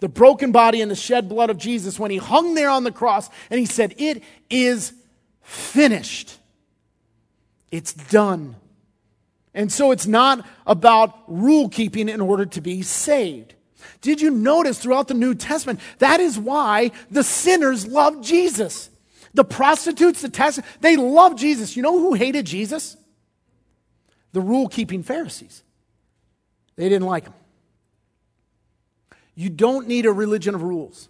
The 0.00 0.08
broken 0.08 0.50
body 0.50 0.80
and 0.80 0.90
the 0.90 0.96
shed 0.96 1.28
blood 1.28 1.50
of 1.50 1.58
Jesus 1.58 1.98
when 1.98 2.10
he 2.10 2.16
hung 2.16 2.54
there 2.54 2.70
on 2.70 2.84
the 2.84 2.92
cross 2.92 3.28
and 3.50 3.60
he 3.60 3.66
said, 3.66 3.94
it 3.98 4.22
is 4.48 4.92
finished. 5.42 6.38
It's 7.70 7.92
done. 7.92 8.56
And 9.52 9.70
so 9.70 9.90
it's 9.90 10.06
not 10.06 10.46
about 10.66 11.14
rule 11.26 11.68
keeping 11.68 12.08
in 12.08 12.20
order 12.20 12.46
to 12.46 12.60
be 12.60 12.82
saved. 12.82 13.54
Did 14.00 14.20
you 14.20 14.30
notice 14.30 14.78
throughout 14.78 15.08
the 15.08 15.14
New 15.14 15.34
Testament? 15.34 15.80
That 15.98 16.20
is 16.20 16.38
why 16.38 16.92
the 17.10 17.24
sinners 17.24 17.86
loved 17.86 18.24
Jesus. 18.24 18.88
The 19.34 19.44
prostitutes, 19.44 20.22
the 20.22 20.28
tax, 20.28 20.58
they 20.80 20.96
loved 20.96 21.38
Jesus. 21.38 21.76
You 21.76 21.82
know 21.82 21.98
who 21.98 22.14
hated 22.14 22.46
Jesus? 22.46 22.96
The 24.32 24.40
rule 24.40 24.68
keeping 24.68 25.02
Pharisees. 25.02 25.62
They 26.76 26.88
didn't 26.88 27.06
like 27.06 27.24
him. 27.24 27.34
You 29.40 29.50
don't 29.50 29.88
need 29.88 30.06
a 30.06 30.12
religion 30.12 30.54
of 30.54 30.62
rules. 30.62 31.08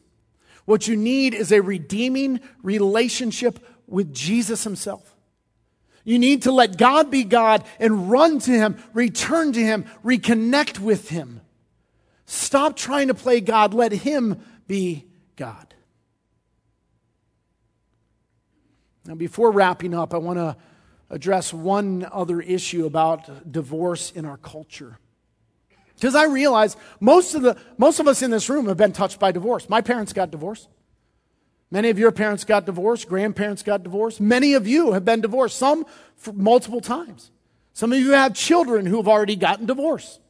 What 0.65 0.87
you 0.87 0.97
need 0.97 1.35
is 1.35 1.51
a 1.51 1.61
redeeming 1.61 2.41
relationship 2.63 3.59
with 3.87 4.15
Jesus 4.15 4.63
himself. 4.63 5.17
You 6.05 6.19
need 6.19 6.43
to 6.43 6.53
let 6.53 6.79
God 6.79 7.11
be 7.11 7.25
God 7.25 7.65
and 7.79 8.11
run 8.11 8.39
to 8.41 8.51
him, 8.53 8.83
return 8.95 9.53
to 9.53 9.61
him, 9.61 9.85
reconnect 10.05 10.79
with 10.79 11.09
him. 11.09 11.41
Stop 12.33 12.77
trying 12.77 13.09
to 13.09 13.15
play 13.15 13.41
God. 13.41 13.75
Let 13.75 13.91
Him 13.91 14.41
be 14.69 15.05
God. 15.35 15.75
Now, 19.05 19.17
before 19.17 19.51
wrapping 19.51 19.95
up, 19.95 20.15
I 20.15 20.19
want 20.19 20.39
to 20.39 20.57
address 21.11 21.53
one 21.53 22.07
other 22.13 22.41
issue 22.41 22.87
about 22.87 23.51
divorce 23.51 24.13
in 24.13 24.25
our 24.25 24.37
culture. 24.37 25.01
Because 26.01 26.15
I 26.15 26.25
realize 26.25 26.79
most 26.99 27.35
of, 27.35 27.43
the, 27.43 27.59
most 27.77 28.01
of 28.01 28.09
us 28.09 28.23
in 28.23 28.31
this 28.31 28.49
room 28.49 28.67
have 28.69 28.79
been 28.79 28.93
touched 28.93 29.21
by 29.21 29.33
divorce. 29.33 29.69
My 29.69 29.83
parents 29.83 30.15
got 30.15 30.31
divorced. 30.31 30.67
Many 31.71 31.91
of 31.91 31.99
your 31.99 32.11
parents 32.11 32.45
got 32.45 32.65
divorced. 32.65 33.07
Grandparents 33.07 33.63
got 33.63 33.83
divorced. 33.83 34.19
Many 34.19 34.55
of 34.55 34.67
you 34.67 34.93
have 34.93 35.05
been 35.05 35.21
divorced, 35.21 35.59
some 35.59 35.85
multiple 36.33 36.81
times. 36.81 37.31
Some 37.75 37.93
of 37.93 37.99
you 37.99 38.13
have 38.13 38.35
children 38.35 38.87
who 38.87 38.97
have 38.97 39.09
already 39.09 39.37
gotten 39.37 39.67
divorced. 39.67 40.21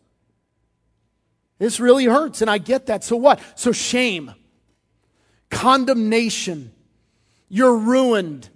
This 1.58 1.78
really 1.78 2.06
hurts, 2.06 2.42
and 2.42 2.50
I 2.50 2.58
get 2.58 2.86
that. 2.86 3.04
So 3.04 3.14
what? 3.14 3.40
So 3.54 3.70
shame, 3.70 4.34
condemnation. 5.50 6.72
You're 7.48 7.76
ruined. 7.76 8.48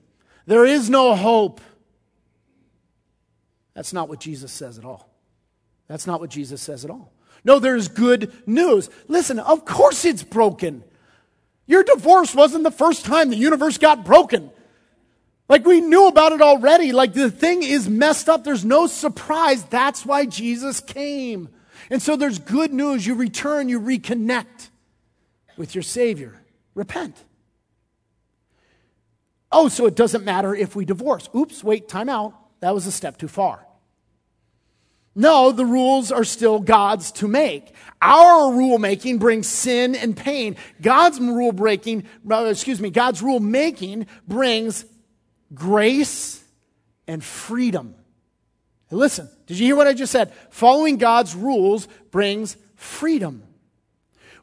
There 0.47 0.65
is 0.65 0.91
no 0.91 1.15
hope. 1.15 1.61
That's 3.75 3.93
not 3.93 4.09
what 4.09 4.19
Jesus 4.19 4.51
says 4.51 4.79
at 4.79 4.85
all. 4.85 5.14
That's 5.89 6.07
not 6.07 6.21
what 6.21 6.31
Jesus 6.31 6.63
says 6.63 6.85
at 6.85 6.91
all. 6.91 7.13
No, 7.45 7.59
there's 7.59 7.89
good 7.89 8.33
news. 8.47 8.89
Listen, 9.07 9.39
of 9.39 9.65
course 9.65 10.05
it's 10.05 10.23
broken. 10.23 10.83
Your 11.67 11.83
divorce 11.83 12.35
wasn't 12.35 12.65
the 12.65 12.71
first 12.71 13.05
time 13.05 13.31
the 13.31 13.37
universe 13.37 13.79
got 13.79 14.05
broken. 14.05 14.51
Like 15.49 15.67
we 15.67 15.81
knew 15.81 16.09
about 16.09 16.33
it 16.33 16.41
already. 16.41 16.93
Like 16.93 17.13
the 17.13 17.31
thing 17.31 17.63
is 17.63 17.89
messed 17.89 18.29
up. 18.29 18.45
There's 18.45 18.65
no 18.65 18.87
surprise. 18.87 19.65
That's 19.65 20.07
why 20.07 20.25
Jesus 20.25 20.81
came. 20.81 21.49
And 21.91 22.01
so 22.01 22.17
there's 22.17 22.39
good 22.39 22.73
news. 22.73 23.07
You 23.07 23.15
return, 23.15 23.69
you 23.69 23.81
reconnect 23.81 24.71
with 25.57 25.75
your 25.75 25.83
Savior. 25.83 26.41
Repent. 26.75 27.17
Oh, 29.53 29.69
so 29.69 29.87
it 29.87 29.95
doesn't 29.95 30.25
matter 30.25 30.55
if 30.55 30.75
we 30.75 30.85
divorce. 30.85 31.29
Oops, 31.35 31.63
wait, 31.63 31.89
time 31.89 32.09
out. 32.09 32.35
That 32.61 32.75
was 32.75 32.87
a 32.87 32.93
step 32.93 33.19
too 33.19 33.29
far. 33.29 33.64
No, 35.15 35.53
the 35.53 35.65
rules 35.65 36.11
are 36.11 36.25
still 36.25 36.59
God's 36.59 37.13
to 37.13 37.29
make. 37.29 37.73
Our 38.03 38.53
rule 38.53 38.79
making 38.79 39.19
brings 39.19 39.47
sin 39.47 39.95
and 39.95 40.17
pain. 40.17 40.57
God's 40.83 41.21
rule 41.21 41.53
breaking, 41.53 42.05
uh, 42.29 42.45
excuse 42.47 42.81
me, 42.81 42.91
God's 42.91 43.23
rule 43.23 43.41
making 43.41 44.07
brings 44.27 44.85
grace 45.55 46.43
and 47.07 47.23
freedom. 47.23 47.95
Listen, 48.91 49.29
did 49.47 49.59
you 49.59 49.67
hear 49.67 49.77
what 49.77 49.87
I 49.87 49.93
just 49.93 50.13
said? 50.13 50.33
Following 50.51 50.99
God's 50.99 51.35
rules 51.35 51.89
brings 52.11 52.57
freedom. 52.77 53.43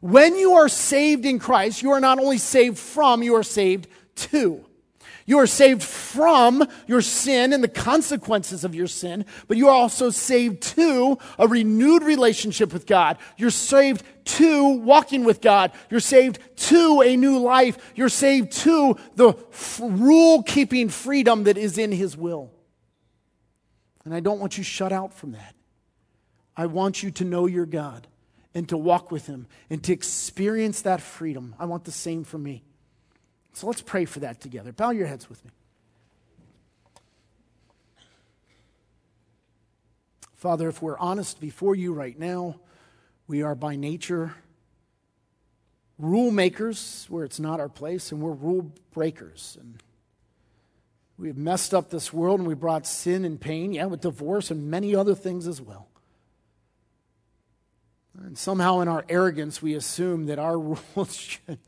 When 0.00 0.36
you 0.36 0.54
are 0.54 0.68
saved 0.68 1.24
in 1.24 1.38
Christ, 1.38 1.82
you 1.82 1.92
are 1.92 2.00
not 2.00 2.18
only 2.18 2.38
saved 2.38 2.78
from, 2.78 3.22
you 3.22 3.36
are 3.36 3.44
saved 3.44 3.86
to. 4.16 4.64
You 5.26 5.38
are 5.38 5.46
saved 5.46 5.82
from 5.82 6.66
your 6.86 7.00
sin 7.00 7.52
and 7.52 7.62
the 7.62 7.68
consequences 7.68 8.64
of 8.64 8.74
your 8.74 8.86
sin, 8.86 9.24
but 9.46 9.56
you 9.56 9.68
are 9.68 9.74
also 9.74 10.10
saved 10.10 10.62
to 10.74 11.18
a 11.38 11.46
renewed 11.46 12.02
relationship 12.02 12.72
with 12.72 12.86
God. 12.86 13.18
You're 13.36 13.50
saved 13.50 14.02
to 14.24 14.68
walking 14.78 15.24
with 15.24 15.40
God. 15.40 15.72
You're 15.90 16.00
saved 16.00 16.38
to 16.56 17.02
a 17.04 17.16
new 17.16 17.38
life. 17.38 17.92
You're 17.94 18.08
saved 18.08 18.52
to 18.52 18.96
the 19.14 19.34
f- 19.52 19.80
rule 19.82 20.42
keeping 20.42 20.88
freedom 20.88 21.44
that 21.44 21.56
is 21.56 21.78
in 21.78 21.92
His 21.92 22.16
will. 22.16 22.50
And 24.04 24.14
I 24.14 24.20
don't 24.20 24.40
want 24.40 24.58
you 24.58 24.64
shut 24.64 24.92
out 24.92 25.14
from 25.14 25.32
that. 25.32 25.54
I 26.56 26.66
want 26.66 27.02
you 27.02 27.10
to 27.12 27.24
know 27.24 27.46
your 27.46 27.66
God 27.66 28.06
and 28.54 28.68
to 28.68 28.76
walk 28.76 29.10
with 29.10 29.26
Him 29.26 29.46
and 29.70 29.82
to 29.84 29.92
experience 29.92 30.82
that 30.82 31.00
freedom. 31.00 31.54
I 31.58 31.66
want 31.66 31.84
the 31.84 31.92
same 31.92 32.24
for 32.24 32.38
me. 32.38 32.64
So 33.52 33.66
let's 33.66 33.82
pray 33.82 34.04
for 34.04 34.20
that 34.20 34.40
together. 34.40 34.72
Bow 34.72 34.90
your 34.90 35.06
heads 35.06 35.28
with 35.28 35.44
me. 35.44 35.50
Father, 40.34 40.68
if 40.68 40.82
we're 40.82 40.98
honest 40.98 41.40
before 41.40 41.76
you 41.76 41.92
right 41.92 42.18
now, 42.18 42.56
we 43.28 43.42
are 43.42 43.54
by 43.54 43.76
nature 43.76 44.34
rule 45.98 46.32
makers 46.32 47.06
where 47.08 47.24
it's 47.24 47.38
not 47.38 47.60
our 47.60 47.68
place, 47.68 48.12
and 48.12 48.20
we're 48.20 48.32
rule 48.32 48.72
breakers. 48.92 49.56
And 49.60 49.80
we've 51.16 51.36
messed 51.36 51.72
up 51.72 51.90
this 51.90 52.12
world 52.12 52.40
and 52.40 52.48
we 52.48 52.54
brought 52.54 52.86
sin 52.86 53.24
and 53.24 53.40
pain, 53.40 53.72
yeah, 53.72 53.86
with 53.86 54.00
divorce 54.00 54.50
and 54.50 54.70
many 54.70 54.94
other 54.94 55.14
things 55.14 55.46
as 55.46 55.60
well. 55.60 55.88
And 58.18 58.36
somehow 58.36 58.80
in 58.80 58.88
our 58.88 59.04
arrogance, 59.08 59.62
we 59.62 59.74
assume 59.74 60.26
that 60.26 60.38
our 60.38 60.58
rules 60.96 61.14
should 61.14 61.58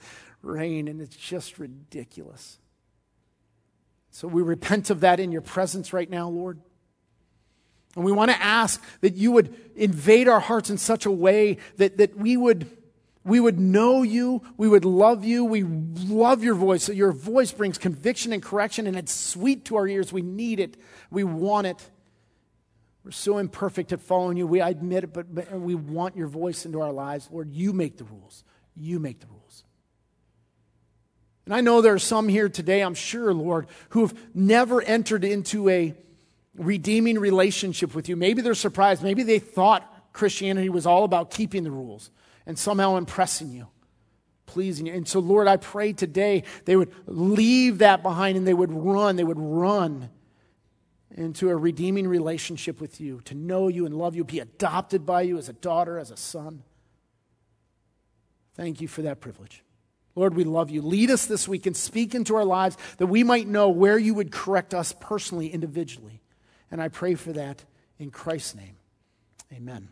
reign, 0.45 0.89
and 0.89 1.01
it's 1.01 1.17
just 1.17 1.59
ridiculous. 1.59 2.59
So 4.11 4.29
we 4.29 4.43
repent 4.43 4.91
of 4.91 5.01
that 5.01 5.19
in 5.19 5.33
your 5.33 5.41
presence 5.41 5.93
right 5.93 6.09
now, 6.09 6.29
Lord. 6.29 6.61
And 7.97 8.05
we 8.05 8.13
want 8.13 8.31
to 8.31 8.43
ask 8.43 8.83
that 9.01 9.15
you 9.15 9.33
would 9.33 9.55
invade 9.77 10.29
our 10.29 10.41
hearts 10.41 10.71
in 10.71 10.79
such 10.79 11.07
a 11.07 11.11
way 11.11 11.59
that, 11.77 11.99
that 11.99 12.17
we 12.17 12.37
would 12.37 12.71
we 13.25 13.41
would 13.41 13.59
know 13.59 14.03
you, 14.03 14.43
we 14.59 14.69
would 14.69 14.85
love 14.85 15.25
you, 15.25 15.47
we 15.47 15.63
love 15.63 16.45
your 16.45 16.55
voice. 16.55 16.85
So 16.85 16.93
your 16.93 17.11
voice 17.11 17.53
brings 17.53 17.79
conviction 17.79 18.35
and 18.35 18.43
correction, 18.43 18.87
and 18.87 18.97
it's 18.97 19.15
sweet 19.15 19.65
to 19.67 19.77
our 19.77 19.89
ears. 19.89 20.13
We 20.13 20.21
need 20.21 20.61
it, 20.61 20.77
we 21.11 21.25
want 21.25 21.67
it. 21.67 21.91
We're 23.03 23.11
so 23.13 23.39
imperfect 23.39 23.93
at 23.93 24.01
following 24.01 24.37
you. 24.37 24.47
We 24.47 24.61
admit 24.61 25.05
it, 25.05 25.13
but, 25.13 25.35
but 25.35 25.53
we 25.53 25.75
want 25.75 26.17
your 26.17 26.27
voice 26.27 26.65
into 26.65 26.81
our 26.81 26.93
lives. 26.93 27.29
Lord, 27.31 27.51
you 27.51 27.73
make 27.75 27.99
the 27.99 28.05
rules. 28.05 28.45
You 28.77 28.99
make 28.99 29.21
the 29.21 29.27
rules. 29.27 29.44
And 31.45 31.55
I 31.55 31.61
know 31.61 31.81
there 31.81 31.95
are 31.95 31.99
some 31.99 32.29
here 32.29 32.49
today, 32.49 32.81
I'm 32.83 32.95
sure, 32.95 33.35
Lord, 33.35 33.67
who 33.91 34.01
have 34.03 34.15
never 34.35 34.81
entered 34.81 35.25
into 35.25 35.69
a 35.69 35.95
redeeming 36.57 37.19
relationship 37.19 37.95
with 37.95 38.09
you. 38.09 38.17
Maybe 38.17 38.41
they're 38.41 38.55
surprised. 38.55 39.03
Maybe 39.03 39.23
they 39.23 39.39
thought 39.39 40.13
Christianity 40.13 40.69
was 40.69 40.87
all 40.87 41.05
about 41.05 41.31
keeping 41.31 41.65
the 41.65 41.71
rules 41.71 42.11
and 42.47 42.59
somehow 42.59 42.97
impressing 42.97 43.51
you, 43.51 43.67
pleasing 44.47 44.87
you. 44.87 44.95
And 44.95 45.07
so, 45.07 45.19
Lord, 45.19 45.49
I 45.49 45.57
pray 45.57 45.93
today 45.93 46.45
they 46.65 46.77
would 46.77 46.93
leave 47.07 47.79
that 47.79 48.03
behind 48.03 48.39
and 48.39 48.47
they 48.47 48.55
would 48.55 48.73
run, 48.73 49.17
they 49.17 49.25
would 49.25 49.39
run 49.39 50.11
into 51.17 51.49
a 51.51 51.57
redeeming 51.57 52.09
relationship 52.09 52.81
with 52.81 53.01
you, 53.01 53.21
to 53.25 53.35
know 53.35 53.69
you 53.69 53.87
and 53.87 53.95
love 53.95 54.17
you, 54.17 54.25
be 54.25 54.41
adopted 54.41 55.07
by 55.07 55.23
you 55.23 55.39
as 55.39 55.49
a 55.49 55.53
daughter, 55.53 55.99
as 55.99 56.11
a 56.11 56.17
son. 56.17 56.63
Thank 58.55 58.81
you 58.81 58.89
for 58.89 59.03
that 59.03 59.21
privilege. 59.21 59.64
Lord, 60.17 60.35
we 60.35 60.45
love 60.45 60.71
you. 60.71 60.81
Lead 60.83 61.11
us 61.11 61.27
this 61.27 61.49
week 61.49 61.67
and 61.67 61.77
speak 61.77 62.15
into 62.15 62.37
our 62.37 62.45
lives 62.45 62.77
that 62.99 63.07
we 63.07 63.25
might 63.25 63.49
know 63.49 63.69
where 63.69 63.99
you 63.99 64.15
would 64.15 64.31
correct 64.31 64.73
us 64.73 64.95
personally, 65.01 65.49
individually. 65.49 66.21
And 66.71 66.81
I 66.81 66.89
pray 66.89 67.15
for 67.15 67.33
that 67.33 67.65
in 67.99 68.11
Christ's 68.11 68.55
name. 68.55 68.77
Amen. 69.53 69.89